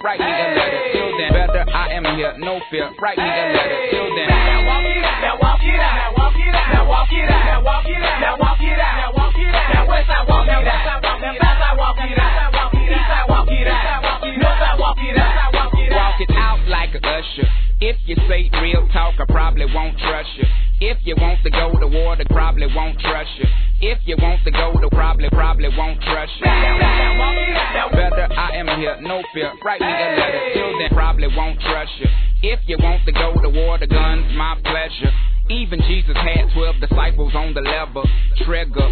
Write 0.02 0.20
me 0.20 0.26
a 0.26 0.48
letter. 0.56 0.80
Till 0.94 1.12
then, 1.18 1.32
better, 1.34 1.66
I 1.76 1.92
am 1.92 2.06
here, 2.16 2.34
no 2.40 2.62
fear. 2.72 2.88
Write 3.02 3.18
me 3.18 3.24
a 3.24 3.46
letter. 3.52 3.80
Till 3.92 4.16
then. 4.16 4.30
Now 4.32 4.64
walk 4.64 4.84
it 4.88 5.04
out. 5.04 5.20
Now 5.20 5.36
walk 5.44 5.60
it 5.60 5.76
out. 5.76 6.00
Now 6.00 6.16
walk 6.16 6.40
it 6.40 6.56
out. 6.56 6.72
Now 6.72 6.88
walk 6.88 7.12
it 7.12 7.20
out. 7.20 7.44
Now 7.60 7.60
walk 7.60 7.84
it 7.84 7.84
out. 7.84 8.24
Now 8.24 8.40
walk 8.40 8.64
it 8.64 8.80
out. 8.80 8.96
Now 8.96 9.12
walk 9.12 9.36
it 9.36 9.52
out. 9.52 9.76
Now 9.76 9.84
west 9.92 10.08
walk 10.08 10.48
it 10.48 10.56
out. 10.56 10.64
Now 10.64 10.80
south 10.88 11.04
walk 11.04 12.00
it 12.00 12.20
out. 12.20 12.48
East 12.80 13.12
walk 13.28 13.52
it 13.52 13.68
out. 13.68 14.24
North 14.40 14.60
side 14.60 14.80
walk 14.80 14.98
it 15.04 15.18
out. 15.18 15.54
Walk 15.54 16.22
it 16.22 16.32
out 16.32 16.60
like 16.68 16.96
a 16.96 17.02
usher. 17.04 17.69
If 17.82 17.96
you 18.06 18.16
say 18.28 18.50
real 18.62 18.90
talk, 18.92 19.16
I 19.20 19.26
probably 19.32 19.66
won't 19.74 19.98
trust 20.00 20.28
you. 20.36 20.44
If 20.82 20.98
you 21.06 21.16
want 21.16 21.42
to 21.44 21.50
go 21.50 21.72
to 21.80 21.88
war, 21.88 22.12
I 22.20 22.24
probably 22.26 22.68
won't 22.76 23.00
trust 23.00 23.30
you. 23.40 23.46
If 23.80 24.00
you 24.04 24.18
want 24.20 24.44
to 24.44 24.52
go 24.52 24.74
to 24.74 24.90
probably, 24.90 25.30
probably 25.30 25.70
won't 25.78 26.02
trust 26.02 26.34
you. 26.40 26.46
Better, 26.46 28.28
I 28.36 28.56
am 28.56 28.68
here, 28.80 29.00
no 29.00 29.24
fear. 29.34 29.54
Write 29.64 29.80
me 29.80 29.88
a 29.88 30.20
letter. 30.20 30.42
Till 30.54 30.78
then, 30.78 30.90
probably 30.92 31.28
won't 31.34 31.58
trust 31.62 31.92
you. 32.00 32.08
If 32.52 32.60
you 32.68 32.78
want 32.80 33.06
to 33.06 33.14
go 33.14 33.34
to 33.42 33.50
war, 33.50 33.78
the 33.78 33.88
gun's 33.88 34.28
my 34.36 34.60
pleasure. 34.62 35.14
Even 35.50 35.82
Jesus 35.88 36.16
had 36.16 36.52
12 36.54 36.76
disciples 36.80 37.34
on 37.34 37.54
the 37.54 37.62
lever. 37.62 38.04
Trigger, 38.46 38.92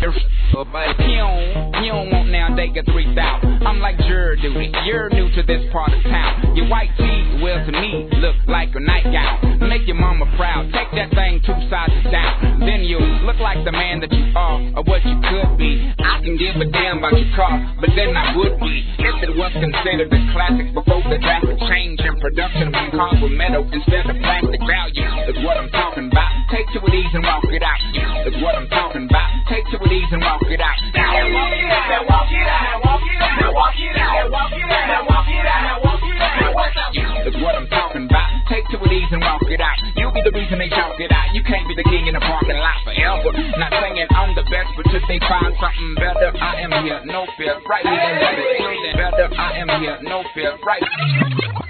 but 0.53 0.95
he 1.05 1.15
don't, 1.15 1.75
he 1.83 1.87
don't 1.87 2.09
want 2.09 2.29
now 2.29 2.55
they 2.55 2.69
get 2.69 2.85
3,000. 2.85 3.67
I'm 3.67 3.79
like 3.79 3.97
Jur 3.99 4.35
duty. 4.37 4.71
You're 4.85 5.09
new 5.09 5.29
to 5.35 5.43
this 5.43 5.71
part 5.71 5.93
of 5.93 6.01
town. 6.03 6.55
Your 6.55 6.67
white 6.67 6.89
tee 6.97 7.39
will 7.43 7.63
to 7.63 7.71
me 7.71 8.09
look 8.17 8.35
like 8.47 8.73
a 8.77 8.79
nightgown. 8.79 9.57
Make 9.67 9.89
your 9.89 9.97
mama 9.97 10.29
proud. 10.37 10.69
Take 10.69 10.93
that 10.93 11.09
thing 11.17 11.41
two 11.41 11.57
sizes 11.65 12.05
down. 12.13 12.61
Then 12.61 12.85
you 12.85 13.01
look 13.25 13.41
like 13.41 13.65
the 13.65 13.73
man 13.73 13.99
that 14.05 14.13
you 14.13 14.29
are 14.37 14.61
or 14.77 14.83
what 14.85 15.01
you 15.01 15.17
could 15.17 15.57
be. 15.57 15.89
I 15.97 16.21
can 16.21 16.37
give 16.37 16.55
a 16.61 16.65
damn 16.69 17.01
about 17.01 17.17
your 17.17 17.29
car, 17.33 17.57
but 17.81 17.89
then 17.97 18.13
I 18.13 18.37
would 18.37 18.61
be 18.61 18.85
if 19.01 19.17
it 19.25 19.33
was 19.33 19.51
considered 19.57 20.13
a 20.13 20.21
classic 20.31 20.69
before 20.77 21.01
the 21.09 21.17
drastic 21.17 21.57
change 21.65 21.99
in 22.05 22.21
production 22.21 22.69
when 22.69 22.93
cars 22.93 23.17
were 23.17 23.33
metal 23.33 23.65
instead 23.73 24.05
of 24.05 24.15
plastic 24.21 24.61
value. 24.61 25.09
Is 25.25 25.41
what 25.41 25.57
I'm 25.57 25.73
talking 25.73 26.13
about. 26.13 26.29
Take 26.53 26.69
two 26.69 26.79
of 26.79 26.91
these 26.93 27.11
and 27.17 27.25
walk 27.25 27.49
it 27.49 27.65
out. 27.65 27.81
Is 28.29 28.37
what 28.45 28.53
I'm 28.55 28.69
talking 28.69 29.09
about. 29.09 29.27
Take 29.49 29.65
two 29.73 29.81
of 29.81 29.89
these 29.89 30.09
and 30.13 30.21
walk 30.21 30.45
it 30.45 30.61
out. 30.61 30.77
Now 30.93 31.17
walk 31.33 31.49
it 31.49 31.65
out. 31.65 31.89
Now 31.89 32.01
walk 32.05 32.29
it 32.29 32.45
out. 32.45 32.61
Now 32.61 32.77
walk 32.85 33.01
it 33.01 33.17
out. 33.17 33.41
Now 33.41 33.51
walk 33.57 33.73
it 33.73 33.97
out. 33.97 34.13
Now 34.13 34.29
walk 34.29 34.53
it 34.53 34.69
out. 34.69 34.85
Now 34.85 35.01
walk 35.09 35.27
it 35.27 35.45
out. 35.49 35.61
Now 35.65 35.77
walk 35.81 36.03
it 36.05 36.21
out. 36.21 36.33
Now 36.37 36.53
west 36.53 36.75
side. 36.77 37.27
Is 37.27 37.35
what 37.41 37.55
I'm 37.55 37.67
talking 37.67 38.05
about. 38.05 38.27
Take 38.47 38.66
two 38.71 38.77
of 38.77 38.89
these 38.89 39.07
and 39.11 39.21
walk 39.21 39.41
it 39.47 39.61
out. 39.61 39.77
You'll 39.95 40.11
be 40.11 40.21
the 40.23 40.31
reason 40.31 40.59
they 40.59 40.69
talk 40.69 40.99
it 40.99 41.11
out. 41.11 41.33
You 41.33 41.43
can't 41.43 41.67
be 41.67 41.75
the 41.75 41.87
king 41.87 42.07
in 42.07 42.13
the 42.13 42.23
parking 42.23 42.57
lot 42.57 42.83
forever. 42.83 43.31
Not 43.57 43.71
saying 43.71 43.97
I'm 44.11 44.35
the 44.35 44.43
best, 44.49 44.69
but 44.75 44.85
till 44.91 45.03
they 45.07 45.19
find 45.23 45.53
something 45.55 45.93
better, 45.95 46.31
I 46.35 46.61
am 46.61 46.71
here, 46.83 47.01
no 47.05 47.25
fear. 47.37 47.59
Right 47.67 47.85
me 47.85 47.95
and 47.95 48.19
let 48.19 48.35
it 48.39 48.47
till. 48.59 48.95
Better, 48.97 49.27
I 49.35 49.49
am 49.59 49.69
here, 49.81 49.97
no 50.03 50.23
fear. 50.33 50.57
Right. 50.65 51.66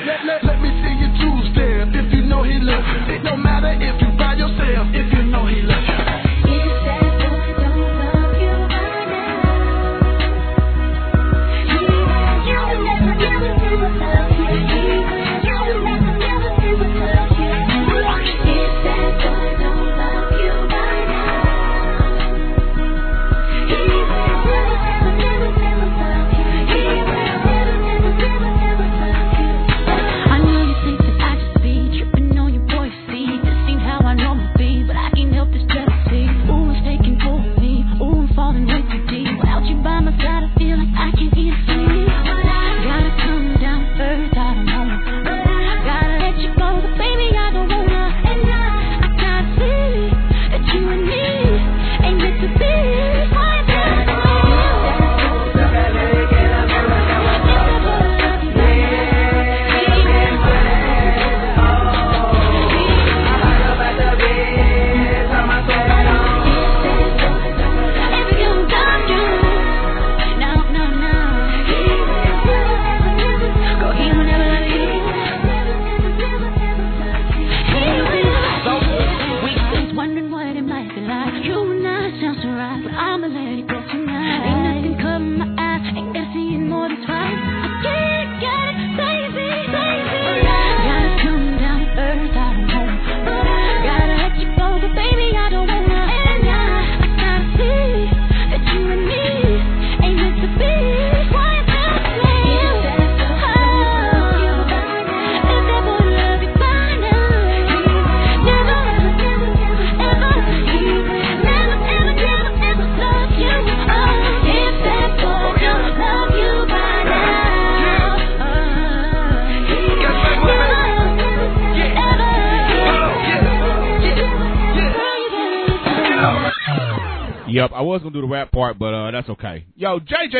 Let, 0.00 0.24
let, 0.24 0.44
let, 0.44 0.60
me 0.62 0.70
see 0.80 0.96
you 0.96 1.08
step 1.52 1.92
if 1.92 2.08
you 2.14 2.22
know 2.24 2.42
he 2.42 2.56
you. 2.56 3.04
It 3.12 3.22
don't 3.22 3.42
matter 3.42 3.76
if 3.76 4.00
you 4.00 4.08
by 4.16 4.32
yourself 4.32 4.88
if 4.96 5.09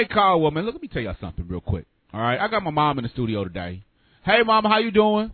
JJ 0.01 0.11
Caldwell, 0.11 0.51
man, 0.51 0.64
look, 0.64 0.74
let 0.74 0.82
me 0.82 0.88
tell 0.88 1.03
y'all 1.03 1.16
something 1.20 1.46
real 1.48 1.61
quick. 1.61 1.86
All 2.12 2.20
right, 2.20 2.38
I 2.38 2.48
got 2.48 2.62
my 2.62 2.70
mom 2.70 2.98
in 2.98 3.05
the 3.05 3.11
studio 3.11 3.44
today. 3.44 3.84
Hey, 4.24 4.42
mama, 4.44 4.68
how 4.68 4.78
you 4.78 4.90
doing? 4.90 5.30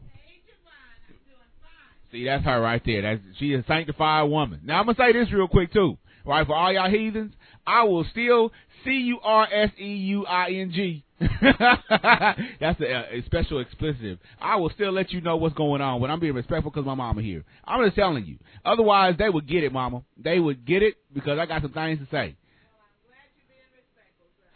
See, 2.12 2.24
that's 2.24 2.44
her 2.44 2.60
right 2.60 2.82
there. 2.84 3.02
That's 3.02 3.20
she 3.38 3.52
is 3.52 3.64
a 3.64 3.66
sanctified 3.66 4.30
woman. 4.30 4.60
Now 4.64 4.78
I'm 4.80 4.86
gonna 4.86 4.96
say 4.96 5.12
this 5.12 5.32
real 5.32 5.48
quick 5.48 5.72
too. 5.72 5.98
All 6.24 6.32
right, 6.32 6.46
for 6.46 6.54
all 6.54 6.72
y'all 6.72 6.90
heathens, 6.90 7.32
I 7.66 7.84
will 7.84 8.04
still 8.10 8.52
C 8.84 8.90
U 8.90 9.18
R 9.22 9.48
S 9.52 9.70
E 9.78 9.94
U 9.94 10.26
I 10.26 10.50
N 10.50 10.72
G. 10.72 11.04
That's 11.20 12.80
a, 12.80 13.16
a 13.16 13.22
special 13.26 13.60
explicit. 13.60 14.18
I 14.40 14.56
will 14.56 14.70
still 14.70 14.92
let 14.92 15.12
you 15.12 15.20
know 15.20 15.36
what's 15.36 15.54
going 15.54 15.80
on, 15.80 16.00
but 16.00 16.10
I'm 16.10 16.20
being 16.20 16.34
respectful 16.34 16.70
because 16.70 16.86
my 16.86 16.94
mama 16.94 17.22
here. 17.22 17.44
I'm 17.64 17.84
just 17.84 17.96
telling 17.96 18.24
you. 18.26 18.36
Otherwise, 18.64 19.14
they 19.18 19.28
would 19.28 19.48
get 19.48 19.64
it, 19.64 19.72
mama. 19.72 20.02
They 20.16 20.38
would 20.38 20.64
get 20.64 20.82
it 20.82 20.94
because 21.12 21.38
I 21.38 21.46
got 21.46 21.62
some 21.62 21.72
things 21.72 21.98
to 22.00 22.06
say. 22.10 22.36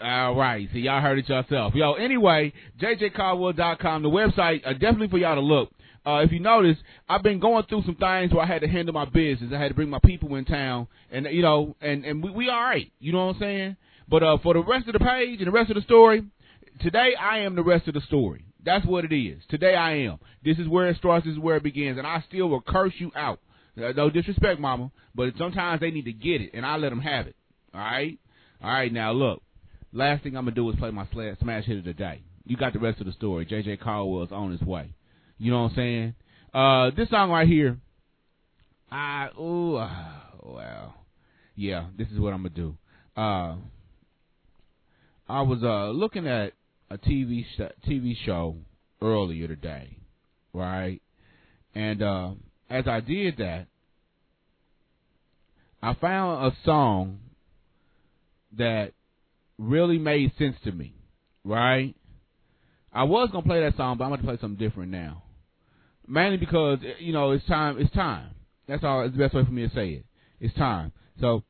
All 0.01 0.35
right, 0.35 0.67
See, 0.73 0.81
y'all 0.81 1.03
heard 1.03 1.19
it 1.19 1.29
yourself. 1.29 1.75
Yo, 1.75 1.93
anyway, 1.93 2.55
jjcaldwell.com, 2.81 4.03
the 4.03 4.09
website, 4.09 4.67
uh, 4.67 4.73
definitely 4.73 5.09
for 5.09 5.19
y'all 5.19 5.35
to 5.35 5.43
look. 5.43 5.71
Uh, 6.07 6.23
if 6.25 6.33
you 6.33 6.41
notice, 6.41 6.79
I've 7.07 7.23
been 7.23 7.39
going 7.39 7.65
through 7.65 7.83
some 7.83 7.97
things 7.97 8.33
where 8.33 8.43
I 8.43 8.47
had 8.47 8.63
to 8.63 8.69
handle 8.69 8.95
my 8.95 9.05
business. 9.05 9.53
I 9.55 9.59
had 9.59 9.69
to 9.69 9.75
bring 9.75 9.91
my 9.91 9.99
people 10.03 10.35
in 10.37 10.47
town, 10.47 10.89
and 11.11 11.27
you 11.31 11.43
know, 11.43 11.77
and 11.83 12.07
and 12.07 12.25
we, 12.25 12.31
we 12.31 12.49
all 12.49 12.63
right. 12.63 12.91
You 12.99 13.13
know 13.13 13.27
what 13.27 13.37
I'm 13.37 13.41
saying? 13.41 13.77
But 14.09 14.23
uh, 14.23 14.39
for 14.43 14.55
the 14.55 14.65
rest 14.65 14.87
of 14.89 14.95
the 14.95 15.01
page 15.01 15.41
and 15.41 15.47
the 15.47 15.53
rest 15.53 15.69
of 15.69 15.77
the 15.77 15.83
story, 15.83 16.25
today 16.81 17.15
I 17.21 17.41
am 17.41 17.55
the 17.55 17.63
rest 17.63 17.87
of 17.87 17.93
the 17.93 18.01
story. 18.01 18.47
That's 18.65 18.87
what 18.87 19.05
it 19.05 19.15
is. 19.15 19.43
Today 19.51 19.75
I 19.75 19.97
am. 20.07 20.19
This 20.43 20.59
is 20.59 20.67
where 20.67 20.89
it 20.89 20.97
starts. 20.97 21.27
This 21.27 21.35
is 21.35 21.39
where 21.39 21.57
it 21.57 21.63
begins, 21.63 21.99
and 21.99 22.07
I 22.07 22.25
still 22.27 22.49
will 22.49 22.63
curse 22.63 22.95
you 22.97 23.13
out. 23.15 23.41
Uh, 23.77 23.93
no 23.93 24.09
disrespect, 24.09 24.59
mama, 24.59 24.91
but 25.15 25.35
sometimes 25.37 25.81
they 25.81 25.91
need 25.91 26.07
to 26.07 26.13
get 26.15 26.41
it, 26.41 26.53
and 26.55 26.65
I 26.65 26.77
let 26.77 26.89
them 26.89 27.01
have 27.01 27.27
it. 27.27 27.37
All 27.75 27.81
right, 27.81 28.19
all 28.63 28.71
right. 28.73 28.91
Now 28.91 29.13
look, 29.13 29.43
last 29.93 30.23
thing 30.23 30.37
I'm 30.37 30.45
gonna 30.45 30.55
do 30.55 30.69
is 30.71 30.77
play 30.77 30.91
my 30.91 31.07
smash 31.11 31.65
hit 31.65 31.79
of 31.79 31.85
the 31.85 31.95
day. 31.95 32.23
You 32.45 32.57
got 32.57 32.73
the 32.73 32.79
rest 32.79 33.01
of 33.01 33.07
the 33.07 33.13
story. 33.13 33.47
JJ 33.47 33.81
Caldwell's 33.81 34.33
on 34.33 34.51
his 34.53 34.61
way. 34.61 34.95
You 35.39 35.51
know 35.51 35.63
what 35.63 35.71
I'm 35.71 35.77
saying? 35.77 36.15
Uh, 36.53 36.91
this 36.97 37.09
song 37.11 37.31
right 37.31 37.47
here, 37.47 37.79
I 38.91 39.29
ooh, 39.39 39.77
uh, 39.77 40.11
well, 40.43 40.95
yeah, 41.55 41.87
this 41.97 42.09
is 42.09 42.19
what 42.19 42.33
I'm 42.33 42.43
gonna 42.43 42.51
do. 42.51 42.77
Uh, 43.17 43.57
I 45.29 45.43
was 45.43 45.63
uh 45.63 45.91
looking 45.91 46.27
at 46.27 46.53
a 46.91 46.99
TV 46.99 47.45
sh- 47.57 47.89
TV 47.89 48.17
show 48.25 48.57
earlier 49.01 49.47
today, 49.47 49.97
right? 50.53 51.01
And 51.75 52.03
uh, 52.03 52.31
as 52.69 52.89
I 52.89 53.01
did 53.01 53.37
that, 53.39 53.67
I 55.83 55.95
found 55.95 56.53
a 56.53 56.57
song 56.65 57.21
that 58.59 58.93
really 59.61 59.99
made 59.99 60.33
sense 60.39 60.57
to 60.65 60.73
me, 60.73 60.95
right? 61.45 61.95
I 62.93 63.05
was 63.05 63.29
gonna 63.31 63.47
play 63.47 63.61
that 63.61 63.77
song, 63.77 63.99
but 63.99 64.05
I'm 64.05 64.11
gonna 64.11 64.23
play 64.23 64.39
something 64.41 64.59
different 64.59 64.91
now. 64.91 65.23
Mainly 66.09 66.39
because 66.39 66.79
eh, 66.85 66.95
you 66.99 67.13
know 67.13 67.31
it's 67.33 67.47
time. 67.47 67.79
It's 67.79 67.93
time. 67.93 68.31
That's 68.67 68.83
all. 68.83 69.03
It's 69.03 69.15
the 69.15 69.23
best 69.23 69.35
way 69.35 69.45
for 69.45 69.51
me 69.51 69.69
to 69.69 69.75
say 69.75 69.91
it. 69.91 70.07
It's 70.41 70.55
time. 70.57 70.93
So 71.21 71.45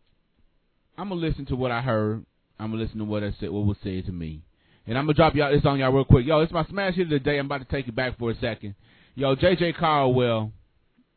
I'm 0.98 1.08
gonna 1.08 1.20
listen 1.20 1.46
to 1.46 1.56
what 1.56 1.70
I 1.70 1.80
heard. 1.80 2.26
I'm 2.58 2.72
gonna 2.72 2.82
listen 2.82 2.98
to 2.98 3.04
what 3.04 3.24
I 3.24 3.32
said, 3.40 3.50
what 3.50 3.64
was 3.64 3.78
said 3.82 4.04
to 4.06 4.12
me, 4.12 4.42
and 4.86 4.98
I'm 4.98 5.04
gonna 5.04 5.14
drop 5.14 5.34
y'all 5.34 5.52
this 5.52 5.64
on 5.64 5.78
y'all 5.78 5.92
real 5.92 6.04
quick. 6.04 6.26
Yo, 6.26 6.40
it's 6.40 6.52
my 6.52 6.66
smash 6.66 6.96
hit 6.96 7.04
of 7.04 7.11
the 7.11 7.20
day. 7.20 7.38
I'm 7.38 7.46
about 7.46 7.66
to 7.66 7.74
take 7.74 7.88
it 7.88 7.94
back 7.94 8.18
for 8.18 8.32
a 8.32 8.34
second. 8.40 8.74
Yo, 9.14 9.34
JJ 9.36 9.78
Caldwell. 9.78 10.52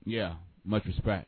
Yeah, 0.06 0.36
much 0.64 0.86
respect. 0.86 1.28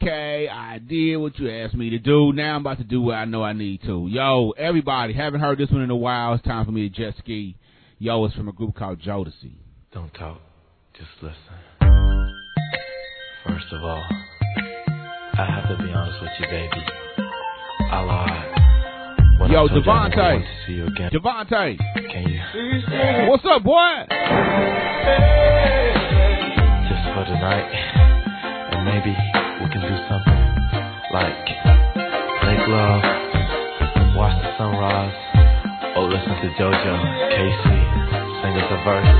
Okay, 0.00 0.48
I 0.48 0.78
did 0.78 1.16
what 1.18 1.38
you 1.38 1.50
asked 1.50 1.74
me 1.74 1.90
to 1.90 1.98
do. 1.98 2.32
Now 2.32 2.54
I'm 2.56 2.62
about 2.62 2.78
to 2.78 2.84
do 2.84 3.02
what 3.02 3.16
I 3.16 3.26
know 3.26 3.42
I 3.42 3.52
need 3.52 3.82
to. 3.82 4.06
Yo, 4.08 4.52
everybody, 4.56 5.12
haven't 5.12 5.40
heard 5.40 5.58
this 5.58 5.70
one 5.70 5.82
in 5.82 5.90
a 5.90 5.96
while. 5.96 6.32
It's 6.34 6.42
time 6.44 6.64
for 6.64 6.72
me 6.72 6.88
to 6.88 6.94
jet 6.94 7.14
ski. 7.18 7.56
Yo, 7.98 8.24
it's 8.24 8.34
from 8.34 8.48
a 8.48 8.52
group 8.52 8.74
called 8.76 9.00
Jodeci. 9.00 9.52
Don't 9.92 10.12
talk, 10.14 10.40
just 10.94 11.10
listen. 11.20 11.36
First 13.46 13.66
of 13.72 13.84
all, 13.84 14.02
I 15.34 15.44
have 15.46 15.68
to 15.68 15.76
be 15.84 15.92
honest 15.92 16.22
with 16.22 16.30
you, 16.40 16.46
baby. 16.46 16.82
I 17.90 18.00
lied. 18.00 18.61
When 19.42 19.50
Yo, 19.50 19.64
I 19.64 19.68
told 19.68 19.84
you 19.84 19.90
I 19.90 20.08
never 20.08 20.22
DeVante. 20.22 20.66
see 20.66 20.72
you 20.74 20.86
again. 20.86 21.10
DeVante. 21.10 21.76
Can 22.12 22.22
you? 22.30 22.38
What's 23.28 23.42
up, 23.44 23.64
boy? 23.64 24.06
Just 26.86 27.04
for 27.10 27.24
tonight. 27.26 27.66
And 28.70 28.86
maybe 28.86 29.10
we 29.10 29.66
can 29.66 29.82
do 29.82 29.96
something 30.06 30.40
like 31.10 31.42
make 32.46 32.62
love, 32.70 33.02
watch 34.14 34.38
the 34.46 34.54
sunrise, 34.58 35.18
or 35.96 36.06
listen 36.06 36.38
to 36.38 36.48
JoJo, 36.62 36.94
K-Ci 37.34 37.78
sing 38.42 38.54
us 38.62 38.70
a 38.70 38.78
verse. 38.86 39.10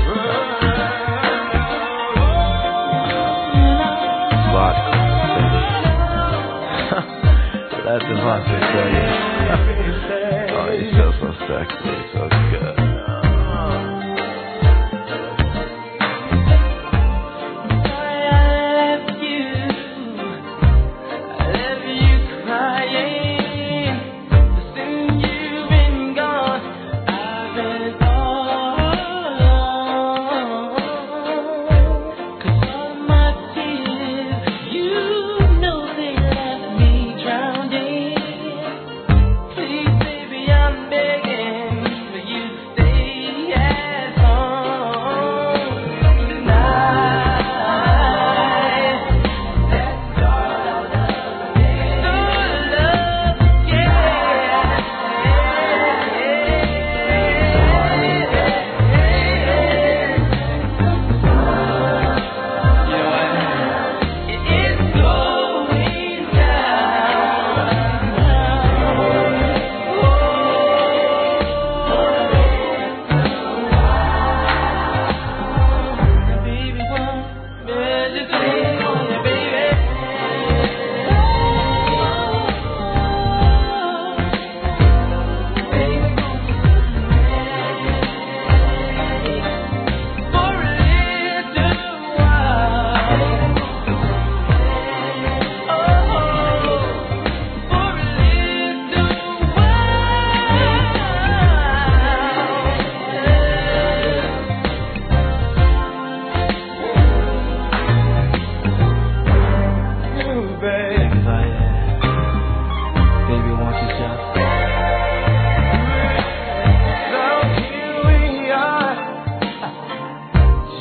Baby. 5.35 5.59
Let 7.83 8.01
DeVante 8.01 8.55
tell 8.71 8.89
you. 8.89 9.82
So 10.91 11.33
sexy, 11.47 11.95
so 12.13 12.29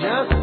Just 0.03 0.42